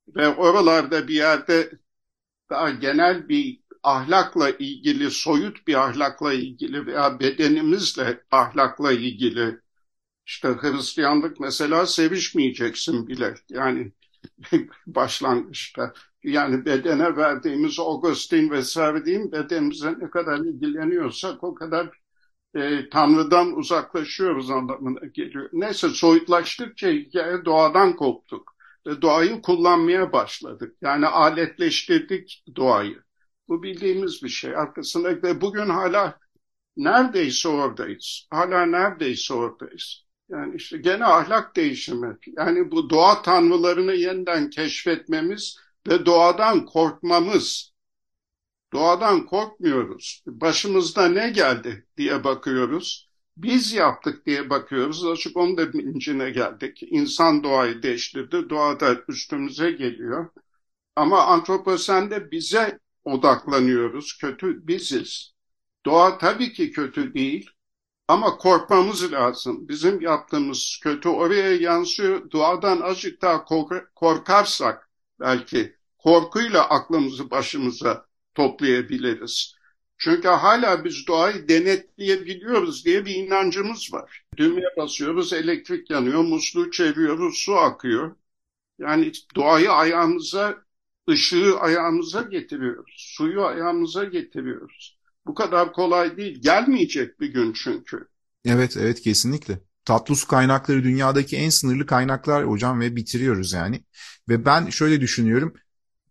ve 0.09 0.29
oralarda 0.29 1.09
bir 1.09 1.15
yerde 1.15 1.71
daha 2.51 2.71
genel 2.71 3.29
bir 3.29 3.61
ahlakla 3.83 4.51
ilgili, 4.51 5.11
soyut 5.11 5.67
bir 5.67 5.75
ahlakla 5.75 6.33
ilgili 6.33 6.87
veya 6.87 7.21
bedenimizle 7.21 8.25
ahlakla 8.31 8.93
ilgili 8.93 9.61
işte 10.27 10.49
Hristiyanlık 10.61 11.41
mesela 11.41 11.87
sevişmeyeceksin 11.87 13.07
bile. 13.09 13.35
Yani 13.51 13.93
başlangıçta. 14.87 15.93
Yani 16.29 16.65
bedene 16.65 17.17
verdiğimiz 17.17 17.79
Augustin 17.79 18.51
ve 18.51 18.63
sevdiğim 18.63 19.33
bedenimize 19.33 19.95
ne 19.99 20.11
kadar 20.11 20.39
ilgileniyorsak 20.39 21.45
o 21.45 21.55
kadar 21.55 21.91
e, 22.55 22.89
Tanrı'dan 22.89 23.57
uzaklaşıyoruz 23.57 24.51
anlamına 24.51 25.07
geliyor. 25.07 25.49
Neyse 25.53 25.89
soyutlaştıkça 25.89 26.89
hikaye 26.89 27.45
doğadan 27.45 27.97
koptuk 27.97 28.55
ve 28.87 29.03
doğayı 29.03 29.43
kullanmaya 29.43 30.13
başladık. 30.13 30.77
Yani 30.83 31.07
aletleştirdik 31.07 32.45
doğayı. 32.57 33.03
Bu 33.49 33.63
bildiğimiz 33.63 34.23
bir 34.23 34.29
şey. 34.29 34.57
Arkasında 34.57 35.09
ve 35.09 35.41
bugün 35.41 35.69
hala 35.69 36.19
neredeyse 36.77 37.49
oradayız. 37.49 38.27
Hala 38.31 38.67
neredeyse 38.67 39.35
oradayız. 39.35 40.05
Yani 40.29 40.57
işte 40.57 40.79
gene 40.79 41.05
ahlak 41.05 41.57
değişimi. 41.57 42.17
Yani 42.27 42.71
bu 42.71 42.91
doğa 42.91 43.23
tanrılarını 43.23 43.95
yeniden 43.95 44.51
keşfetmemiz 44.51 45.68
ve 45.89 46.07
doğadan 46.07 46.67
korkmamız. 46.67 47.73
Doğadan 48.73 49.27
korkmuyoruz. 49.27 50.23
Başımızda 50.27 51.09
ne 51.09 51.31
geldi 51.31 51.87
diye 51.97 52.25
bakıyoruz. 52.25 53.09
Biz 53.37 53.73
yaptık 53.73 54.27
diye 54.27 54.51
bakıyoruz. 54.51 55.07
Açık 55.07 55.37
onun 55.37 55.57
da 55.57 55.73
bilincine 55.73 56.31
geldik. 56.31 56.83
İnsan 56.83 57.45
doğayı 57.45 57.83
değiştirdi. 57.83 58.51
Doğa 58.51 58.81
da 58.81 58.97
üstümüze 59.09 59.71
geliyor. 59.71 60.31
Ama 60.97 61.27
antroposende 61.27 62.31
bize 62.31 62.79
odaklanıyoruz. 63.05 64.19
Kötü 64.19 64.67
biziz. 64.67 65.35
Doğa 65.87 66.19
tabii 66.19 66.53
ki 66.53 66.73
kötü 66.73 67.15
değil. 67.15 67.51
Ama 68.09 68.37
korkmamız 68.37 69.13
lazım. 69.13 69.69
Bizim 69.69 70.01
yaptığımız 70.01 70.81
kötü 70.83 71.09
oraya 71.09 71.55
yansıyor. 71.55 72.31
Duadan 72.31 72.81
azıcık 72.81 73.23
daha 73.23 73.45
korkarsak 73.95 74.91
belki 75.21 75.78
korkuyla 76.09 76.69
aklımızı 76.71 77.31
başımıza 77.31 78.07
toplayabiliriz. 78.35 79.55
Çünkü 79.99 80.29
hala 80.29 80.85
biz 80.85 81.07
doğayı 81.07 81.49
denetleyebiliyoruz 81.49 82.85
diye 82.85 83.07
bir 83.07 83.15
inancımız 83.15 83.93
var. 83.93 84.23
Düğmeye 84.37 84.69
basıyoruz, 84.77 85.33
elektrik 85.33 85.91
yanıyor, 85.91 86.23
musluğu 86.23 86.71
çeviriyoruz, 86.71 87.37
su 87.37 87.57
akıyor. 87.57 88.17
Yani 88.79 89.13
doğayı 89.37 89.73
ayağımıza, 89.73 90.65
ışığı 91.11 91.59
ayağımıza 91.61 92.23
getiriyoruz, 92.23 92.95
suyu 93.17 93.45
ayağımıza 93.45 94.05
getiriyoruz. 94.05 94.99
Bu 95.27 95.35
kadar 95.35 95.73
kolay 95.73 96.17
değil. 96.17 96.43
Gelmeyecek 96.43 97.21
bir 97.21 97.33
gün 97.33 97.53
çünkü. 97.53 98.09
Evet, 98.45 98.77
evet 98.77 99.01
kesinlikle. 99.01 99.59
Tatlı 99.85 100.17
su 100.17 100.29
kaynakları 100.29 100.85
dünyadaki 100.85 101.37
en 101.37 101.51
sınırlı 101.51 101.87
kaynaklar 101.87 102.45
hocam 102.45 102.81
ve 102.81 102.97
bitiriyoruz 102.97 103.53
yani. 103.53 103.85
Ve 104.29 104.45
ben 104.45 104.71
şöyle 104.71 105.01
düşünüyorum. 105.01 105.55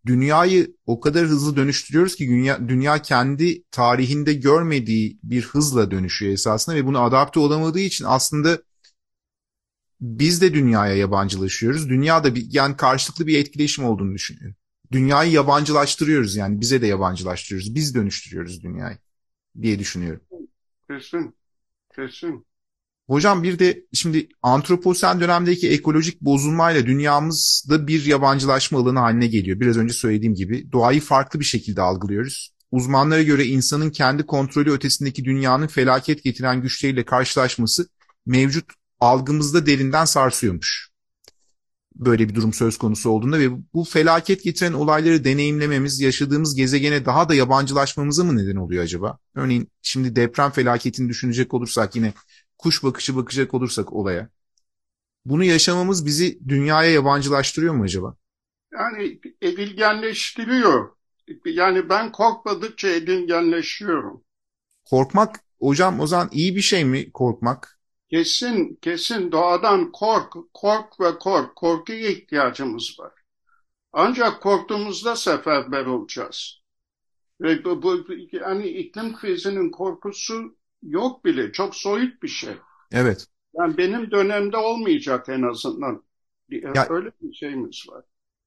Dünyayı 0.08 0.76
o 0.86 1.00
kadar 1.00 1.26
hızlı 1.26 1.56
dönüştürüyoruz 1.56 2.16
ki 2.16 2.28
dünya, 2.28 2.70
dünya 2.70 3.02
kendi 3.02 3.64
tarihinde 3.72 4.34
görmediği 4.34 5.20
bir 5.24 5.44
hızla 5.44 5.92
dönüşüyor 5.92 6.34
esasında 6.34 6.76
ve 6.76 6.86
bunu 6.86 7.02
adapte 7.02 7.40
olamadığı 7.40 7.80
için 7.80 8.06
aslında 8.08 8.60
biz 10.02 10.42
de 10.42 10.54
dünyaya 10.54 10.96
yabancılaşıyoruz. 10.96 11.90
Dünya 11.90 12.24
da 12.24 12.36
bir, 12.36 12.48
yani 12.52 12.78
karşılıklı 12.78 13.28
bir 13.28 13.40
etkileşim 13.40 13.86
olduğunu 13.86 14.14
düşünüyorum. 14.14 14.56
Dünyayı 14.92 15.32
yabancılaştırıyoruz 15.32 16.36
yani 16.36 16.62
bize 16.62 16.82
de 16.82 16.88
yabancılaştırıyoruz. 16.88 17.76
Biz 17.76 17.96
dönüştürüyoruz 17.96 18.64
dünyayı 18.64 18.98
diye 19.62 19.80
düşünüyorum. 19.80 20.22
Kesin. 20.88 21.36
Kesin. 21.96 22.46
Hocam 23.08 23.44
bir 23.44 23.60
de 23.60 23.86
şimdi 23.94 24.30
antroposen 24.42 25.20
dönemdeki 25.20 25.70
ekolojik 25.70 26.22
bozulmayla 26.22 26.86
dünyamızda 26.86 27.88
bir 27.88 28.06
yabancılaşma 28.06 28.80
alanı 28.80 29.00
haline 29.00 29.28
geliyor. 29.28 29.60
Biraz 29.60 29.78
önce 29.78 29.94
söylediğim 29.94 30.36
gibi 30.36 30.72
doğayı 30.72 31.02
farklı 31.02 31.40
bir 31.40 31.46
şekilde 31.46 31.82
algılıyoruz. 31.82 32.54
Uzmanlara 32.72 33.24
göre 33.24 33.46
insanın 33.46 33.90
kendi 33.90 34.26
kontrolü 34.26 34.72
ötesindeki 34.72 35.26
dünyanın 35.26 35.68
felaket 35.68 36.24
getiren 36.24 36.62
güçleriyle 36.62 37.06
karşılaşması 37.06 37.90
mevcut 38.26 38.66
algımızda 39.00 39.66
derinden 39.66 40.06
sarsıyormuş 40.06 40.88
böyle 41.98 42.30
bir 42.30 42.36
durum 42.36 42.54
söz 42.54 42.78
konusu 42.78 43.10
olduğunda 43.10 43.40
ve 43.40 43.50
bu 43.74 43.84
felaket 43.84 44.44
getiren 44.44 44.74
olayları 44.74 45.24
deneyimlememiz, 45.24 46.00
yaşadığımız 46.00 46.56
gezegene 46.56 47.06
daha 47.06 47.30
da 47.30 47.36
yabancılaşmamıza 47.36 48.24
mı 48.24 48.38
neden 48.38 48.56
oluyor 48.56 48.84
acaba? 48.84 49.18
Örneğin 49.36 49.72
şimdi 49.82 50.16
deprem 50.16 50.52
felaketini 50.52 51.10
düşünecek 51.10 51.54
olursak 51.54 51.96
yine 51.96 52.14
kuş 52.58 52.84
bakışı 52.84 53.16
bakacak 53.16 53.54
olursak 53.54 53.94
olaya. 53.94 54.30
Bunu 55.26 55.44
yaşamamız 55.44 56.06
bizi 56.06 56.40
dünyaya 56.48 56.92
yabancılaştırıyor 56.92 57.74
mu 57.74 57.84
acaba? 57.84 58.16
Yani 58.74 59.20
edilgenleştiriyor. 59.42 60.90
Yani 61.46 61.90
ben 61.90 62.12
korkmadıkça 62.12 62.88
edilgenleşiyorum. 62.88 64.24
Korkmak 64.86 65.40
hocam 65.60 66.00
o 66.00 66.08
zaman 66.08 66.30
iyi 66.32 66.56
bir 66.56 66.62
şey 66.62 66.86
mi 66.86 67.12
korkmak? 67.12 67.80
Kesin, 68.10 68.80
kesin 68.82 69.32
doğadan 69.32 69.92
kork, 69.92 70.34
kork 70.54 71.00
ve 71.00 71.18
kork, 71.20 71.56
korkuya 71.56 72.10
ihtiyacımız 72.10 73.00
var. 73.00 73.12
Ancak 73.94 74.42
korktuğumuzda 74.42 75.16
seferber 75.16 75.86
olacağız. 75.86 76.62
Ve 77.42 77.66
bu, 77.66 77.84
bu 77.84 78.06
yani 78.32 78.68
iklim 78.68 79.16
krizinin 79.16 79.72
korkusu 79.72 80.57
yok 80.84 81.26
bile, 81.26 81.52
çok 81.52 81.76
soyut 81.76 82.24
bir 82.24 82.28
şey. 82.28 82.54
Evet. 82.92 83.28
Yani 83.58 83.78
benim 83.78 84.12
dönemde 84.12 84.58
olmayacak 84.58 85.30
en 85.30 85.42
azından. 85.42 86.04
Ya, 86.50 86.88
Öyle 86.90 87.12
bir 87.22 87.34
şeyimiz 87.34 87.86
var. 87.90 88.04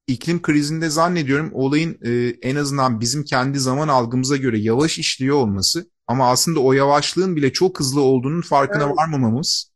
İklim 0.07 0.43
krizinde 0.43 0.89
zannediyorum 0.91 1.51
olayın 1.53 1.99
e, 2.05 2.35
en 2.43 2.57
azından 2.57 3.01
bizim 3.01 3.25
kendi 3.25 3.59
zaman 3.59 3.89
algımıza 3.89 4.37
göre 4.37 4.59
yavaş 4.59 4.99
işliyor 4.99 5.37
olması 5.37 5.91
ama 6.07 6.31
aslında 6.31 6.61
o 6.61 6.73
yavaşlığın 6.73 7.37
bile 7.37 7.53
çok 7.53 7.81
hızlı 7.81 8.01
olduğunun 8.01 8.43
farkına 8.43 8.85
evet. 8.85 8.97
varmamamız 8.97 9.73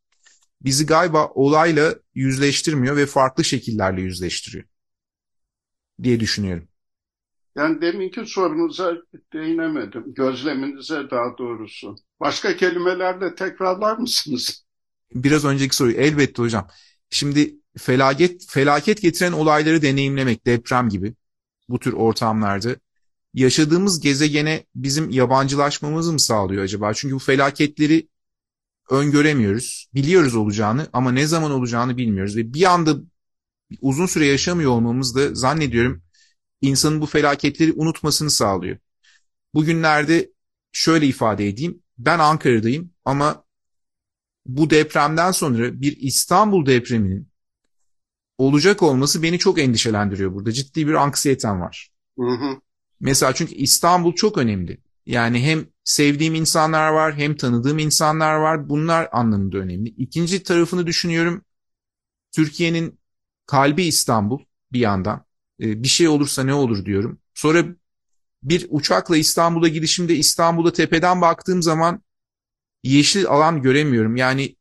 bizi 0.61 0.87
galiba 0.87 1.27
olayla 1.35 1.95
yüzleştirmiyor 2.15 2.97
ve 2.97 3.07
farklı 3.07 3.45
şekillerle 3.45 4.01
yüzleştiriyor 4.01 4.65
diye 6.03 6.21
düşünüyorum. 6.21 6.69
Yani 7.57 7.81
deminki 7.81 8.27
sorunuza 8.27 8.93
değinemedim. 9.33 10.15
Gözleminize 10.15 11.11
daha 11.11 11.39
doğrusu. 11.39 11.97
Başka 12.21 12.57
kelimelerle 12.57 13.35
tekrarlar 13.35 13.99
mısınız? 13.99 14.65
Biraz 15.15 15.45
önceki 15.45 15.77
soruyu 15.77 15.97
elbette 15.97 16.43
hocam. 16.43 16.69
Şimdi 17.11 17.55
felaket 17.79 18.47
felaket 18.49 19.03
getiren 19.03 19.33
olayları 19.33 19.83
deneyimlemek, 19.83 20.47
deprem 20.47 20.89
gibi 20.89 21.15
bu 21.69 21.79
tür 21.79 21.93
ortamlarda 21.93 22.77
yaşadığımız 23.35 24.01
gezegene 24.01 24.65
bizim 24.75 25.11
yabancılaşmamızı 25.11 26.13
mı 26.13 26.21
sağlıyor 26.21 26.63
acaba? 26.63 26.95
Çünkü 26.95 27.15
bu 27.15 27.19
felaketleri 27.19 28.09
öngöremiyoruz. 28.91 29.89
Biliyoruz 29.95 30.37
olacağını 30.37 30.87
ama 30.93 31.13
ne 31.13 31.27
zaman 31.27 31.51
olacağını 31.51 31.97
bilmiyoruz 31.97 32.37
ve 32.37 32.55
bir 32.55 32.65
anda 32.75 32.97
uzun 33.81 34.07
süre 34.07 34.27
yaşamıyor 34.27 34.71
olmamız 34.71 35.17
da 35.17 35.35
zannediyorum 35.35 36.04
insanın 36.65 37.01
bu 37.01 37.07
felaketleri 37.07 37.73
unutmasını 37.73 38.31
sağlıyor. 38.31 38.77
Bugünlerde 39.55 40.31
şöyle 40.73 41.07
ifade 41.07 41.49
edeyim. 41.49 41.83
Ben 41.99 42.19
Ankara'dayım 42.19 42.91
ama 43.05 43.45
bu 44.47 44.71
depremden 44.71 45.31
sonra 45.31 45.81
bir 45.81 45.97
İstanbul 45.97 46.67
depreminin 46.67 47.29
olacak 48.39 48.83
olması 48.83 49.23
beni 49.23 49.39
çok 49.39 49.59
endişelendiriyor 49.59 50.35
burada. 50.35 50.53
Ciddi 50.53 50.87
bir 50.87 50.95
anksiyetem 50.95 51.61
var. 51.61 51.91
Hı 52.19 52.31
hı. 52.31 52.61
Mesela 53.01 53.35
çünkü 53.35 53.55
İstanbul 53.55 54.15
çok 54.15 54.39
önemli. 54.39 54.79
Yani 55.07 55.43
hem 55.43 55.67
sevdiğim 55.85 56.35
insanlar 56.35 56.89
var 56.89 57.15
hem 57.15 57.37
tanıdığım 57.37 57.79
insanlar 57.79 58.35
var. 58.35 58.69
Bunlar 58.69 59.09
anlamında 59.13 59.59
önemli. 59.59 59.89
İkinci 59.89 60.43
tarafını 60.43 60.87
düşünüyorum. 60.87 61.45
Türkiye'nin 62.33 62.99
kalbi 63.47 63.85
İstanbul 63.85 64.41
bir 64.73 64.81
yandan. 64.81 65.25
Ee, 65.61 65.83
bir 65.83 65.89
şey 65.89 66.09
olursa 66.09 66.43
ne 66.45 66.55
olur 66.55 66.85
diyorum. 66.85 67.19
Sonra 67.35 67.65
bir 68.43 68.67
uçakla 68.71 69.17
İstanbul'a 69.17 69.69
gidişimde 69.69 70.17
İstanbul'a 70.17 70.73
tepeden 70.73 71.21
baktığım 71.21 71.63
zaman 71.63 72.03
yeşil 72.83 73.27
alan 73.27 73.63
göremiyorum. 73.63 74.17
Yani 74.17 74.57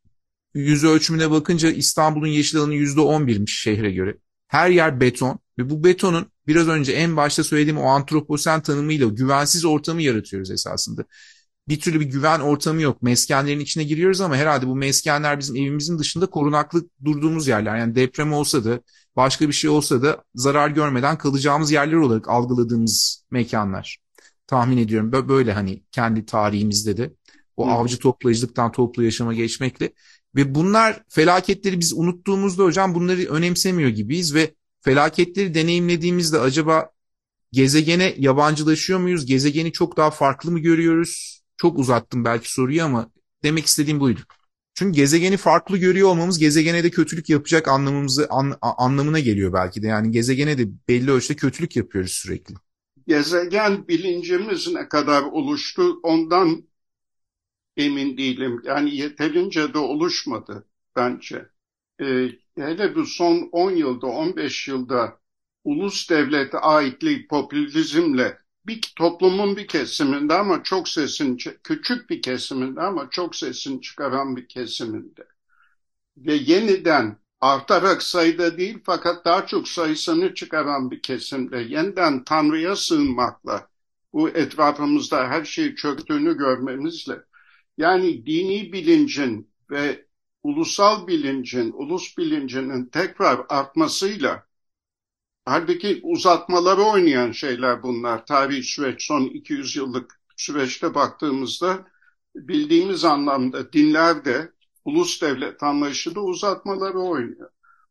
yüz 0.54 0.84
ölçümüne 0.84 1.32
bakınca 1.32 1.72
İstanbul'un 1.72 2.28
yeşil 2.28 2.60
alanı 2.60 2.74
yüzde 2.74 3.02
on 3.02 3.28
birmiş 3.28 3.60
şehre 3.62 3.92
göre. 3.92 4.18
Her 4.48 4.70
yer 4.70 5.00
beton 5.00 5.40
ve 5.60 5.70
bu 5.70 5.84
betonun 5.84 6.32
biraz 6.48 6.68
önce 6.68 6.92
en 6.94 7.18
başta 7.18 7.44
söylediğim 7.44 7.78
o 7.78 7.86
antroposen 7.86 8.62
tanımıyla 8.62 9.08
güvensiz 9.08 9.66
ortamı 9.66 10.02
yaratıyoruz 10.02 10.52
esasında. 10.52 11.06
Bir 11.68 11.80
türlü 11.80 12.00
bir 12.00 12.06
güven 12.06 12.40
ortamı 12.40 12.82
yok. 12.82 13.02
Meskenlerin 13.02 13.60
içine 13.60 13.84
giriyoruz 13.84 14.22
ama 14.22 14.36
herhalde 14.36 14.68
bu 14.68 14.76
meskenler 14.76 15.40
bizim 15.40 15.56
evimizin 15.56 16.00
dışında 16.00 16.26
korunaklı 16.26 16.90
durduğumuz 17.06 17.48
yerler. 17.48 17.78
Yani 17.78 17.96
deprem 17.96 18.34
olsa 18.34 18.66
da 18.66 18.80
başka 19.16 19.48
bir 19.48 19.54
şey 19.54 19.70
olsa 19.70 20.02
da 20.02 20.24
zarar 20.36 20.70
görmeden 20.70 21.18
kalacağımız 21.18 21.72
yerler 21.72 21.98
olarak 21.98 22.30
algıladığımız 22.30 23.26
mekanlar. 23.32 23.98
Tahmin 24.48 24.78
ediyorum 24.78 25.30
böyle 25.30 25.54
hani 25.54 25.84
kendi 25.92 26.26
tarihimizde 26.26 26.98
de 26.98 27.14
o 27.58 27.68
Hı. 27.68 27.72
avcı 27.72 28.00
toplayıcılıktan 28.00 28.72
toplu 28.72 29.04
yaşama 29.04 29.34
geçmekle 29.34 29.94
ve 30.36 30.56
bunlar 30.56 31.04
felaketleri 31.10 31.80
biz 31.80 31.94
unuttuğumuzda 31.94 32.64
hocam 32.64 32.96
bunları 32.96 33.22
önemsemiyor 33.22 33.90
gibiyiz 33.90 34.36
ve 34.36 34.56
felaketleri 34.82 35.54
deneyimlediğimizde 35.54 36.40
acaba 36.40 36.90
gezegene 37.52 38.16
yabancılaşıyor 38.18 39.00
muyuz? 39.00 39.26
Gezegeni 39.26 39.72
çok 39.72 39.98
daha 39.98 40.12
farklı 40.12 40.52
mı 40.52 40.60
görüyoruz? 40.60 41.43
Çok 41.58 41.80
uzattım 41.80 42.26
belki 42.26 42.52
soruyu 42.54 42.84
ama 42.84 43.12
demek 43.44 43.66
istediğim 43.66 44.00
buydu. 44.00 44.20
Çünkü 44.74 44.96
gezegeni 44.96 45.38
farklı 45.38 45.78
görüyor 45.78 46.10
olmamız 46.10 46.40
gezegene 46.40 46.84
de 46.84 46.90
kötülük 46.90 47.30
yapacak 47.30 47.68
anlamımızı 47.68 48.28
an, 48.30 48.58
anlamına 48.62 49.20
geliyor 49.20 49.54
belki 49.54 49.82
de. 49.82 49.88
Yani 49.88 50.12
gezegene 50.12 50.58
de 50.58 50.68
belli 50.88 51.12
ölçüde 51.12 51.36
kötülük 51.36 51.76
yapıyoruz 51.76 52.12
sürekli. 52.12 52.56
Gezegen 53.08 53.88
bilincimiz 53.88 54.68
ne 54.74 54.90
kadar 54.90 55.24
oluştu 55.24 56.00
ondan 56.04 56.64
emin 57.78 58.18
değilim. 58.18 58.62
Yani 58.66 58.96
yeterince 58.96 59.74
de 59.74 59.78
oluşmadı 59.78 60.68
bence. 60.96 61.50
Ee, 62.02 62.30
hele 62.58 62.96
bu 62.96 63.06
son 63.06 63.50
10 63.52 63.72
yılda, 63.72 64.08
15 64.08 64.68
yılda 64.68 65.20
ulus 65.64 66.10
devlet 66.10 66.54
aitliği 66.56 67.28
popülizmle 67.28 68.38
bir 68.68 68.82
toplumun 68.96 69.58
bir 69.58 69.68
kesiminde 69.68 70.34
ama 70.34 70.64
çok 70.64 70.90
sesin 70.90 71.38
küçük 71.64 72.10
bir 72.10 72.22
kesiminde 72.22 72.82
ama 72.82 73.10
çok 73.10 73.36
sesini 73.36 73.82
çıkaran 73.82 74.36
bir 74.36 74.48
kesiminde. 74.48 75.28
Ve 76.18 76.34
yeniden 76.34 77.18
artarak 77.42 78.04
sayıda 78.04 78.58
değil 78.58 78.80
fakat 78.86 79.26
daha 79.26 79.48
çok 79.48 79.68
sayısını 79.68 80.34
çıkaran 80.34 80.92
bir 80.92 81.02
kesimde. 81.02 81.58
Yeniden 81.58 82.24
Tanrı'ya 82.24 82.76
sığınmakla 82.76 83.68
bu 84.14 84.30
etrafımızda 84.30 85.28
her 85.28 85.46
şey 85.46 85.76
çöktüğünü 85.76 86.38
görmemizle 86.38 87.20
yani 87.78 88.26
dini 88.26 88.74
bilincin 88.74 89.52
ve 89.72 90.06
ulusal 90.44 91.08
bilincin, 91.08 91.72
ulus 91.72 92.18
bilincinin 92.18 92.86
tekrar 92.86 93.42
artmasıyla 93.50 94.48
halbuki 95.46 96.00
uzatmaları 96.04 96.82
oynayan 96.82 97.32
şeyler 97.32 97.84
bunlar. 97.84 98.26
Tarihi 98.26 98.64
süreç 98.64 99.08
son 99.08 99.22
200 99.26 99.76
yıllık 99.76 100.20
süreçte 100.38 100.96
baktığımızda 100.96 101.88
bildiğimiz 102.36 103.06
anlamda 103.06 103.74
dinlerde 103.74 104.52
ulus 104.86 105.22
devlet 105.22 105.64
anlayışı 105.64 106.16
da 106.16 106.22
uzatmaları 106.22 107.00
oynuyor. 107.00 107.50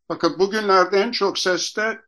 Fakat 0.09 0.39
bugünlerde 0.39 0.99
en 0.99 1.11
çok 1.11 1.39
ses 1.39 1.77
de 1.77 2.01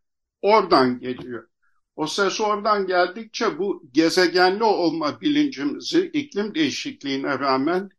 oradan 0.43 0.99
geliyor. 0.99 1.49
O 1.97 2.07
ses 2.07 2.41
oradan 2.41 2.87
geldikçe 2.87 3.59
bu 3.59 3.83
gezegenli 3.93 4.65
olma 4.65 5.21
bilincimizi 5.21 6.11
iklim 6.13 6.55
değişikliğine 6.55 7.39
rağmen 7.39 7.91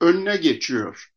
önüne 0.00 0.36
geçiyor. 0.36 1.15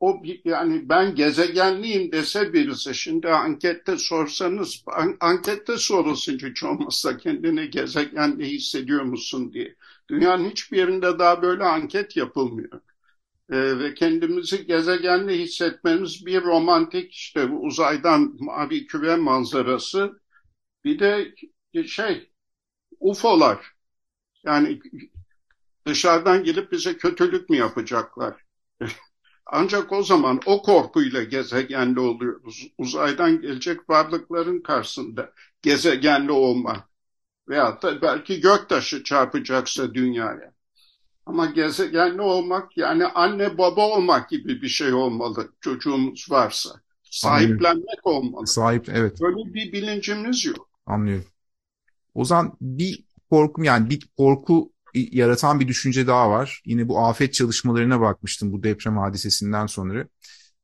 O 0.00 0.22
yani 0.44 0.88
ben 0.88 1.14
gezegenliyim 1.14 2.12
dese 2.12 2.52
birisi 2.52 2.94
şimdi 2.94 3.28
ankette 3.28 3.96
sorsanız 3.98 4.84
an, 4.86 5.16
ankette 5.20 5.76
sorulsun 5.76 6.38
hiç 6.38 6.62
olmazsa 6.64 7.16
kendini 7.16 7.70
gezegenli 7.70 8.46
hissediyor 8.50 9.02
musun 9.02 9.52
diye. 9.52 9.74
Dünyanın 10.10 10.50
hiçbir 10.50 10.78
yerinde 10.78 11.18
daha 11.18 11.42
böyle 11.42 11.64
anket 11.64 12.16
yapılmıyor. 12.16 12.80
Ee, 13.50 13.78
ve 13.78 13.94
kendimizi 13.94 14.66
gezegenli 14.66 15.38
hissetmemiz 15.38 16.26
bir 16.26 16.42
romantik 16.42 17.12
işte 17.14 17.44
uzaydan 17.44 18.36
mavi 18.40 18.86
küre 18.86 19.16
manzarası 19.16 20.20
bir 20.84 20.98
de 20.98 21.34
şey 21.86 22.30
UFO'lar 23.00 23.72
yani 24.44 24.80
dışarıdan 25.86 26.44
gelip 26.44 26.72
bize 26.72 26.96
kötülük 26.96 27.50
mü 27.50 27.56
yapacaklar? 27.56 28.44
Ancak 29.48 29.92
o 29.92 30.02
zaman 30.02 30.40
o 30.46 30.62
korkuyla 30.62 31.22
gezegenli 31.22 32.00
oluyoruz. 32.00 32.68
Uzaydan 32.78 33.40
gelecek 33.40 33.90
varlıkların 33.90 34.60
karşısında 34.60 35.32
gezegenli 35.62 36.32
olma 36.32 36.84
veyahut 37.48 37.82
da 37.82 38.02
belki 38.02 38.40
göktaşı 38.40 39.04
çarpacaksa 39.04 39.94
dünyaya. 39.94 40.52
Ama 41.26 41.46
gezegenli 41.46 42.20
olmak 42.20 42.76
yani 42.76 43.06
anne 43.06 43.58
baba 43.58 43.88
olmak 43.88 44.30
gibi 44.30 44.62
bir 44.62 44.68
şey 44.68 44.92
olmalı 44.92 45.52
çocuğumuz 45.60 46.26
varsa. 46.30 46.70
Sahiplenmek 47.02 48.06
olmalı. 48.06 48.46
Sahip, 48.46 48.88
evet. 48.88 49.20
Böyle 49.20 49.54
bir 49.54 49.72
bilincimiz 49.72 50.44
yok. 50.44 50.68
Anlıyorum. 50.86 51.24
O 52.14 52.24
zaman 52.24 52.52
bir 52.60 53.04
korkum 53.30 53.64
yani 53.64 53.90
bir 53.90 54.08
korku 54.16 54.72
yaratan 54.94 55.60
bir 55.60 55.68
düşünce 55.68 56.06
daha 56.06 56.30
var. 56.30 56.62
Yine 56.66 56.88
bu 56.88 56.98
afet 56.98 57.34
çalışmalarına 57.34 58.00
bakmıştım 58.00 58.52
bu 58.52 58.62
deprem 58.62 58.98
hadisesinden 58.98 59.66
sonra. 59.66 60.08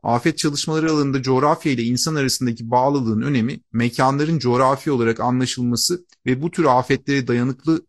Afet 0.03 0.39
çalışmaları 0.39 0.91
alanında 0.91 1.23
coğrafya 1.23 1.73
ile 1.73 1.83
insan 1.83 2.15
arasındaki 2.15 2.71
bağlılığın 2.71 3.23
önemi 3.23 3.61
mekanların 3.73 4.39
coğrafi 4.39 4.91
olarak 4.91 5.21
anlaşılması 5.21 6.07
ve 6.27 6.43
bu 6.43 6.51
tür 6.51 6.65
afetlere 6.65 7.27
dayanıklı 7.27 7.87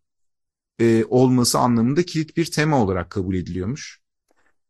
e, 0.79 1.05
olması 1.05 1.59
anlamında 1.59 2.03
kilit 2.03 2.37
bir 2.37 2.45
tema 2.45 2.83
olarak 2.83 3.09
kabul 3.09 3.35
ediliyormuş. 3.35 3.99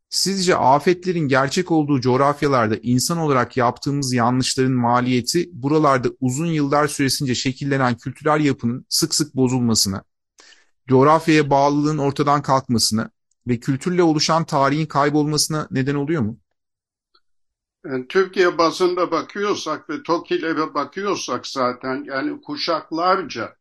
Sizce 0.09 0.55
afetlerin 0.55 1.27
gerçek 1.27 1.71
olduğu 1.71 2.01
coğrafyalarda 2.01 2.77
insan 2.81 3.17
olarak 3.17 3.57
yaptığımız 3.57 4.13
yanlışların 4.13 4.71
maliyeti 4.71 5.49
buralarda 5.53 6.09
uzun 6.19 6.45
yıllar 6.45 6.87
süresince 6.87 7.35
şekillenen 7.35 7.97
kültürel 7.97 8.45
yapının 8.45 8.85
sık 8.89 9.15
sık 9.15 9.35
bozulmasına, 9.35 10.03
coğrafyaya 10.87 11.49
bağlılığın 11.49 11.97
ortadan 11.97 12.41
kalkmasına 12.41 13.09
ve 13.47 13.59
kültürle 13.59 14.03
oluşan 14.03 14.45
tarihin 14.45 14.85
kaybolmasına 14.85 15.67
neden 15.71 15.95
oluyor 15.95 16.21
mu? 16.21 16.37
Yani 17.85 18.07
Türkiye 18.07 18.57
bazında 18.57 19.11
bakıyorsak 19.11 19.89
ve 19.89 20.03
TOKİ'lere 20.03 20.73
bakıyorsak 20.73 21.47
zaten 21.47 22.03
yani 22.07 22.41
kuşaklarca 22.41 23.55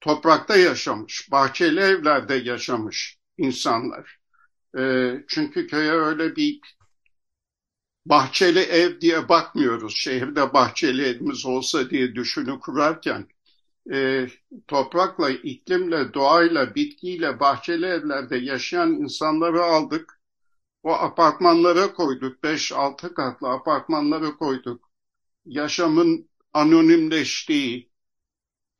toprakta 0.00 0.56
yaşamış, 0.56 1.28
bahçeli 1.30 1.80
evlerde 1.80 2.34
yaşamış 2.34 3.18
insanlar. 3.38 4.18
E, 4.78 5.14
çünkü 5.28 5.66
köye 5.66 5.92
öyle 5.92 6.36
bir 6.36 6.60
bahçeli 8.06 8.58
ev 8.58 9.00
diye 9.00 9.28
bakmıyoruz. 9.28 9.96
Şehirde 9.96 10.52
bahçeli 10.52 11.02
evimiz 11.02 11.46
olsa 11.46 11.90
diye 11.90 12.14
düşünü 12.14 12.60
kurarken 12.60 13.28
e, 13.92 14.28
toprakla, 14.68 15.30
iklimle, 15.30 16.14
doğayla, 16.14 16.74
bitkiyle 16.74 17.40
bahçeli 17.40 17.86
evlerde 17.86 18.36
yaşayan 18.36 18.92
insanları 18.92 19.64
aldık. 19.64 20.20
O 20.82 20.92
apartmanlara 20.92 21.94
koyduk. 21.94 22.42
5-6 22.44 23.14
katlı 23.14 23.48
apartmanlara 23.50 24.36
koyduk. 24.36 24.90
Yaşamın 25.46 26.30
anonimleştiği, 26.52 27.90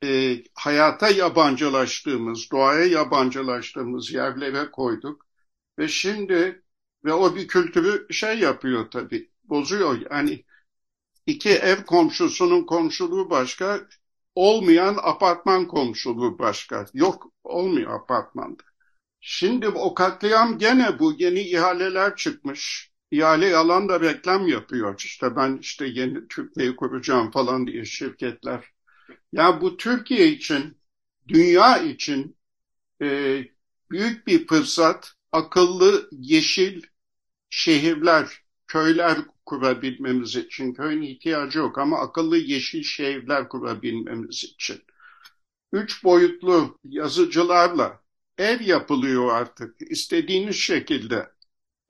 e, 0.03 0.43
hayata 0.53 1.09
yabancılaştığımız, 1.09 2.51
doğaya 2.51 2.85
yabancılaştığımız 2.85 4.11
yerlere 4.11 4.71
koyduk. 4.71 5.25
Ve 5.79 5.87
şimdi 5.87 6.63
ve 7.05 7.13
o 7.13 7.35
bir 7.35 7.47
kültürü 7.47 8.07
şey 8.13 8.39
yapıyor 8.39 8.91
tabii, 8.91 9.31
bozuyor. 9.43 9.97
Yani 10.11 10.45
iki 11.25 11.49
ev 11.49 11.83
komşusunun 11.83 12.65
komşuluğu 12.65 13.29
başka, 13.29 13.87
olmayan 14.35 14.97
apartman 15.03 15.67
komşuluğu 15.67 16.39
başka. 16.39 16.85
Yok 16.93 17.33
olmuyor 17.43 17.99
apartmanda. 17.99 18.63
Şimdi 19.21 19.67
o 19.67 19.93
katliam 19.93 20.57
gene 20.57 20.99
bu 20.99 21.13
yeni 21.17 21.41
ihaleler 21.41 22.15
çıkmış. 22.15 22.91
İhale 23.11 23.47
yalan 23.47 23.89
da 23.89 23.99
reklam 23.99 24.47
yapıyor. 24.47 25.01
İşte 25.05 25.35
ben 25.35 25.57
işte 25.61 25.85
yeni 25.87 26.27
Türkiye'yi 26.27 26.75
kuracağım 26.75 27.31
falan 27.31 27.67
diye 27.67 27.85
şirketler. 27.85 28.65
Ya 29.31 29.61
bu 29.61 29.77
Türkiye 29.77 30.27
için, 30.27 30.77
dünya 31.27 31.77
için 31.77 32.37
e, 33.01 33.37
büyük 33.91 34.27
bir 34.27 34.47
fırsat 34.47 35.13
akıllı 35.31 36.09
yeşil 36.11 36.83
şehirler, 37.49 38.27
köyler 38.67 39.17
kurabilmemiz 39.51 40.35
için. 40.35 40.73
Köyün 40.73 41.01
ihtiyacı 41.01 41.59
yok 41.59 41.77
ama 41.77 41.99
akıllı 41.99 42.37
yeşil 42.37 42.83
şehirler 42.83 43.49
kurabilmemiz 43.49 44.43
için. 44.43 44.81
Üç 45.73 46.03
boyutlu 46.03 46.79
yazıcılarla 46.83 48.01
ev 48.37 48.61
yapılıyor 48.61 49.35
artık 49.35 49.75
istediğiniz 49.91 50.55
şekilde. 50.55 51.29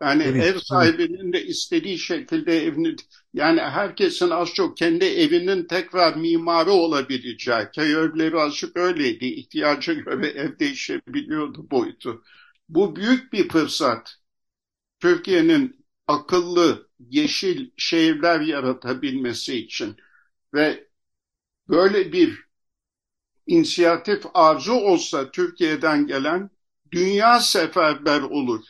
Yani 0.02 0.24
evet, 0.24 0.44
ev 0.44 0.60
sahibinin 0.60 1.34
de 1.34 1.46
istediği 1.46 2.00
şekilde 2.00 2.66
evini 2.66 2.96
yani 3.34 3.62
herkesin 3.62 4.30
az 4.30 4.54
çok 4.54 4.78
kendi 4.78 5.06
evinin 5.06 5.68
tekrar 5.68 6.16
mimarı 6.16 6.72
olabileceği. 6.72 7.66
Köy 7.76 7.94
evleri 7.94 8.40
azıcık 8.40 8.78
öyleydi. 8.78 9.26
İhtiyacı 9.26 9.94
göre 9.94 10.28
ev 10.36 10.60
değişebiliyordu 10.60 11.72
boyutu. 11.72 12.24
Bu 12.70 12.96
büyük 12.96 13.34
bir 13.34 13.50
fırsat. 13.50 14.16
Türkiye'nin 15.00 15.86
akıllı, 16.08 16.90
yeşil 17.10 17.70
şehirler 17.78 18.42
yaratabilmesi 18.42 19.56
için 19.56 19.98
ve 20.54 20.88
böyle 21.70 22.14
bir 22.14 22.46
inisiyatif 23.48 24.24
arzu 24.34 24.74
olsa 24.74 25.32
Türkiye'den 25.32 26.08
gelen 26.08 26.50
dünya 26.92 27.40
seferber 27.40 28.22
olur. 28.22 28.66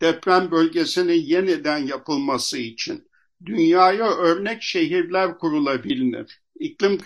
Deprem 0.00 0.50
bölgesinin 0.50 1.22
yeniden 1.22 1.78
yapılması 1.78 2.58
için 2.58 3.08
dünyaya 3.46 4.16
örnek 4.16 4.62
şehirler 4.62 5.38
kurulabilir. 5.38 6.42
İklim 6.58 6.98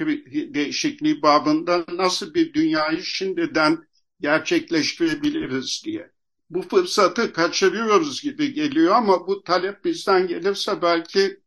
değişikliği 0.55 1.23
babında 1.23 1.85
nasıl 1.93 2.35
bir 2.35 2.55
dünyayı 2.55 3.03
şimdiden 3.03 3.87
gerçekleştirebiliriz 4.21 5.83
diye. 5.85 6.12
Bu 6.53 6.63
fırsatı 6.63 7.33
kaçırıyoruz 7.33 8.23
gibi 8.23 8.53
geliyor 8.53 8.95
ama 8.95 9.27
bu 9.27 9.43
talep 9.45 9.85
bizden 9.85 10.27
gelirse 10.27 10.83
belki 10.83 11.41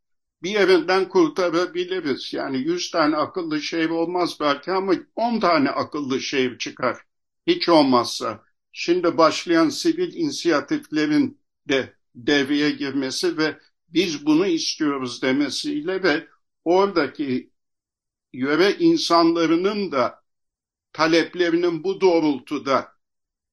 bir 0.44 0.50
yerinden 0.50 1.10
kurtarabiliriz. 1.10 2.34
Yani 2.34 2.58
100 2.58 2.92
tane 2.92 3.18
akıllı 3.18 3.62
şehir 3.62 3.90
olmaz 3.90 4.38
belki 4.40 4.72
ama 4.72 4.94
10 5.16 5.40
tane 5.40 5.70
akıllı 5.70 6.22
şehir 6.22 6.58
çıkar. 6.58 6.98
Hiç 7.48 7.70
olmazsa. 7.70 8.44
Şimdi 8.72 9.18
başlayan 9.18 9.70
sivil 9.70 10.14
inisiyatiflerin 10.14 11.42
de 11.70 11.94
devreye 12.16 12.72
girmesi 12.72 13.38
ve 13.38 13.60
biz 13.90 14.26
bunu 14.26 14.48
istiyoruz 14.48 15.22
demesiyle 15.22 16.04
ve 16.04 16.28
oradaki 16.64 17.52
yöre 18.34 18.72
insanlarının 18.80 19.92
da 19.92 20.24
taleplerinin 20.94 21.84
bu 21.84 22.02
doğrultuda 22.02 22.95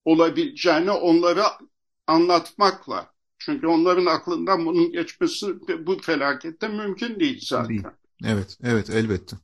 olabileceğini 0.04 0.90
onlara 0.90 1.58
anlatmakla. 2.06 3.12
Çünkü 3.38 3.66
onların 3.66 4.06
aklından 4.06 4.66
bunun 4.66 4.92
geçmesi 4.92 5.46
bu 5.86 5.98
felakette 5.98 6.68
mümkün 6.68 7.20
değil 7.20 7.40
zaten. 7.42 7.68
Değil. 7.68 7.82
Evet, 8.24 8.58
evet 8.62 8.90
elbette. 8.90 9.36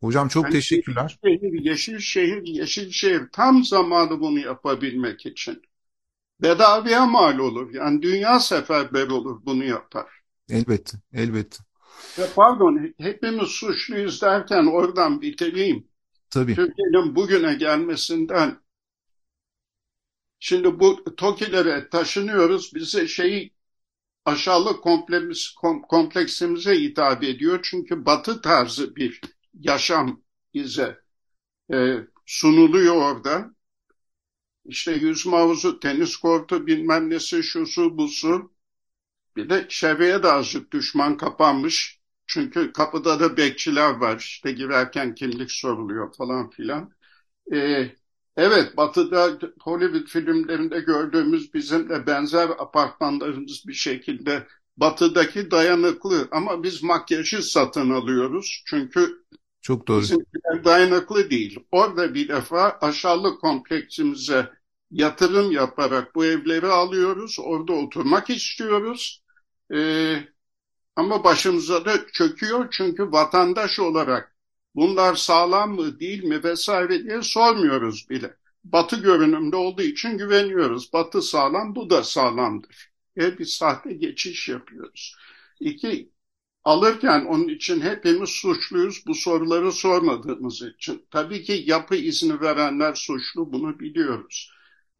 Hocam 0.00 0.28
çok 0.28 0.44
yani 0.44 0.52
teşekkürler. 0.52 1.18
Şehir, 1.24 1.64
yeşil 1.64 1.98
şehir, 1.98 2.42
yeşil 2.46 2.90
şehir 2.90 3.22
tam 3.32 3.64
zamanı 3.64 4.20
bunu 4.20 4.38
yapabilmek 4.38 5.26
için. 5.26 5.62
Bedavaya 6.42 7.06
mal 7.06 7.38
olur. 7.38 7.74
Yani 7.74 8.02
dünya 8.02 8.40
seferber 8.40 9.08
olur 9.08 9.40
bunu 9.44 9.64
yapar. 9.64 10.06
Elbette, 10.48 10.98
elbette. 11.12 11.58
Ve 12.18 12.22
pardon, 12.36 12.94
hepimiz 12.98 13.48
suçluyuz 13.48 14.22
derken 14.22 14.66
oradan 14.66 15.20
bitireyim. 15.20 15.86
Tabii. 16.30 16.54
Türkiye'nin 16.54 17.16
bugüne 17.16 17.54
gelmesinden 17.54 18.58
şimdi 20.42 20.80
bu 20.80 21.04
TOKİ'lere 21.16 21.88
taşınıyoruz. 21.88 22.74
Bize 22.74 23.08
şeyi 23.08 23.54
aşağılık 24.24 24.82
kompleksimiz, 24.82 25.54
kompleksimize 25.88 26.74
hitap 26.80 27.24
ediyor. 27.24 27.60
Çünkü 27.62 28.06
batı 28.06 28.42
tarzı 28.42 28.96
bir 28.96 29.20
yaşam 29.54 30.22
bize 30.54 31.00
e, 31.74 31.96
sunuluyor 32.26 32.96
orada. 32.96 33.54
İşte 34.64 34.92
yüzme 34.92 35.36
havuzu, 35.36 35.80
tenis 35.80 36.16
kortu, 36.16 36.66
bilmem 36.66 37.10
nesi, 37.10 37.42
şusu, 37.42 37.98
busu. 37.98 38.52
Bir 39.36 39.50
de 39.50 39.66
çevreye 39.68 40.22
de 40.22 40.28
azıcık 40.32 40.72
düşman 40.72 41.16
kapanmış. 41.16 42.00
Çünkü 42.26 42.72
kapıda 42.72 43.20
da 43.20 43.36
bekçiler 43.36 43.90
var. 43.90 44.18
İşte 44.18 44.52
girerken 44.52 45.14
kimlik 45.14 45.50
soruluyor 45.52 46.14
falan 46.16 46.50
filan. 46.50 46.92
Ee, 47.54 47.90
evet, 48.36 48.76
Batı'da 48.76 49.38
Hollywood 49.62 50.06
filmlerinde 50.06 50.80
gördüğümüz 50.80 51.54
bizim 51.54 51.88
de 51.88 52.06
benzer 52.06 52.48
apartmanlarımız 52.48 53.64
bir 53.66 53.74
şekilde 53.74 54.46
Batı'daki 54.76 55.50
dayanıklı 55.50 56.28
ama 56.30 56.62
biz 56.62 56.82
makyajı 56.82 57.42
satın 57.42 57.90
alıyoruz. 57.90 58.62
Çünkü 58.66 59.22
çok 59.60 59.88
doğru. 59.88 60.00
Bizimkiler 60.00 60.64
dayanıklı 60.64 61.30
değil. 61.30 61.60
Orada 61.72 62.14
bir 62.14 62.28
defa 62.28 62.78
aşağılık 62.80 63.40
kompleksimize 63.40 64.50
yatırım 64.90 65.52
yaparak 65.52 66.14
bu 66.14 66.24
evleri 66.24 66.66
alıyoruz. 66.66 67.36
Orada 67.40 67.72
oturmak 67.72 68.30
istiyoruz. 68.30 69.22
Ee, 69.74 70.16
ama 70.96 71.24
başımıza 71.24 71.84
da 71.84 72.06
çöküyor 72.12 72.68
çünkü 72.70 73.12
vatandaş 73.12 73.80
olarak 73.80 74.31
bunlar 74.74 75.14
sağlam 75.14 75.74
mı 75.74 76.00
değil 76.00 76.24
mi 76.24 76.44
vesaire 76.44 77.04
diye 77.04 77.22
sormuyoruz 77.22 78.10
bile. 78.10 78.36
Batı 78.64 78.96
görünümde 78.96 79.56
olduğu 79.56 79.82
için 79.82 80.18
güveniyoruz. 80.18 80.92
Batı 80.92 81.22
sağlam, 81.22 81.74
bu 81.74 81.90
da 81.90 82.04
sağlamdır. 82.04 82.92
Ve 83.16 83.38
bir 83.38 83.44
sahte 83.44 83.92
geçiş 83.92 84.48
yapıyoruz. 84.48 85.16
İki, 85.60 86.12
alırken 86.64 87.24
onun 87.24 87.48
için 87.48 87.80
hepimiz 87.80 88.30
suçluyuz 88.30 89.06
bu 89.06 89.14
soruları 89.14 89.72
sormadığımız 89.72 90.62
için. 90.62 91.06
Tabii 91.10 91.42
ki 91.42 91.62
yapı 91.66 91.96
izni 91.96 92.40
verenler 92.40 92.94
suçlu 92.94 93.52
bunu 93.52 93.80
biliyoruz. 93.80 94.52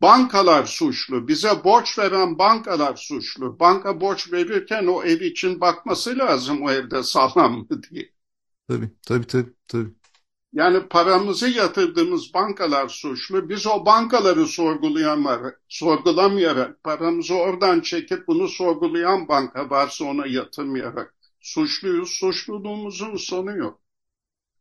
Bankalar 0.03 0.65
suçlu. 0.67 1.29
Bize 1.29 1.65
borç 1.65 1.99
veren 1.99 2.39
bankalar 2.39 2.97
suçlu. 2.97 3.61
Banka 3.61 4.01
borç 4.01 4.33
verirken 4.33 4.87
o 4.87 5.03
ev 5.05 5.21
için 5.21 5.61
bakması 5.61 6.19
lazım 6.19 6.63
o 6.63 6.71
evde 6.71 7.03
sağlam 7.03 7.59
mı 7.59 7.83
diye. 7.91 8.13
Tabii 8.73 8.91
tabii 9.03 9.27
tabii. 9.27 9.55
tabii. 9.69 9.91
Yani 10.53 10.89
paramızı 10.89 11.49
yatırdığımız 11.49 12.35
bankalar 12.35 12.89
suçlu. 12.89 13.49
Biz 13.49 13.67
o 13.67 13.87
bankaları 13.87 14.47
sorgulamayarak, 14.47 15.63
sorgulamayarak 15.69 16.85
paramızı 16.85 17.35
oradan 17.35 17.81
çekip 17.81 18.29
bunu 18.29 18.49
sorgulayan 18.49 19.29
banka 19.29 19.71
varsa 19.71 20.05
ona 20.05 20.27
yatırmayarak 20.27 21.15
suçluyuz. 21.41 22.09
Suçluluğumuzun 22.11 23.17
sonu 23.17 23.57
yok. 23.57 23.81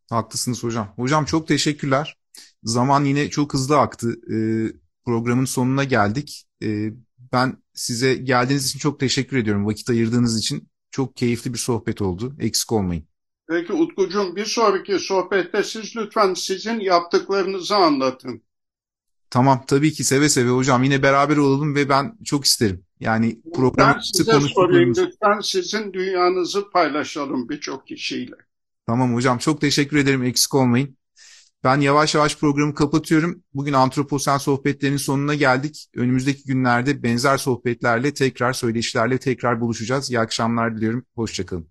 Haklısınız 0.09 0.63
hocam. 0.63 0.93
Hocam 0.95 1.25
çok 1.25 1.47
teşekkürler. 1.47 2.17
Zaman 2.63 3.05
yine 3.05 3.29
çok 3.29 3.53
hızlı 3.53 3.79
aktı. 3.79 4.15
Ee, 4.33 4.73
programın 5.05 5.45
sonuna 5.45 5.83
geldik. 5.83 6.45
Ee, 6.63 6.91
ben 7.33 7.57
size 7.73 8.15
geldiğiniz 8.15 8.67
için 8.67 8.79
çok 8.79 8.99
teşekkür 8.99 9.37
ediyorum. 9.37 9.65
Vakit 9.65 9.89
ayırdığınız 9.89 10.39
için 10.39 10.69
çok 10.91 11.17
keyifli 11.17 11.53
bir 11.53 11.57
sohbet 11.59 12.01
oldu. 12.01 12.35
Eksik 12.39 12.71
olmayın. 12.71 13.10
Peki 13.51 13.73
Utkucuğum 13.73 14.35
bir 14.35 14.45
sonraki 14.45 14.99
sohbette 14.99 15.63
siz 15.63 15.95
lütfen 15.95 16.33
sizin 16.33 16.79
yaptıklarınızı 16.79 17.75
anlatın. 17.75 18.41
Tamam 19.29 19.63
tabii 19.67 19.91
ki 19.91 20.03
seve 20.03 20.29
seve 20.29 20.49
hocam. 20.49 20.83
Yine 20.83 21.03
beraber 21.03 21.37
olalım 21.37 21.75
ve 21.75 21.89
ben 21.89 22.17
çok 22.25 22.45
isterim. 22.45 22.85
Yani 22.99 23.41
programı 23.53 23.93
Ben 23.95 23.99
size 23.99 24.39
sorayım 24.39 24.93
lütfen 24.97 25.39
sizin 25.41 25.93
dünyanızı 25.93 26.69
paylaşalım 26.69 27.49
birçok 27.49 27.87
kişiyle. 27.87 28.35
Tamam 28.87 29.15
hocam 29.15 29.37
çok 29.37 29.61
teşekkür 29.61 29.97
ederim. 29.97 30.23
Eksik 30.23 30.55
olmayın. 30.55 30.97
Ben 31.63 31.79
yavaş 31.79 32.15
yavaş 32.15 32.37
programı 32.37 32.75
kapatıyorum. 32.75 33.43
Bugün 33.53 33.73
Antroposen 33.73 34.37
sohbetlerinin 34.37 34.97
sonuna 34.97 35.35
geldik. 35.35 35.87
Önümüzdeki 35.95 36.43
günlerde 36.43 37.03
benzer 37.03 37.37
sohbetlerle 37.37 38.13
tekrar 38.13 38.53
söyleşilerle 38.53 39.17
tekrar 39.17 39.61
buluşacağız. 39.61 40.11
İyi 40.11 40.19
akşamlar 40.19 40.77
diliyorum. 40.77 41.05
Hoşçakalın. 41.15 41.70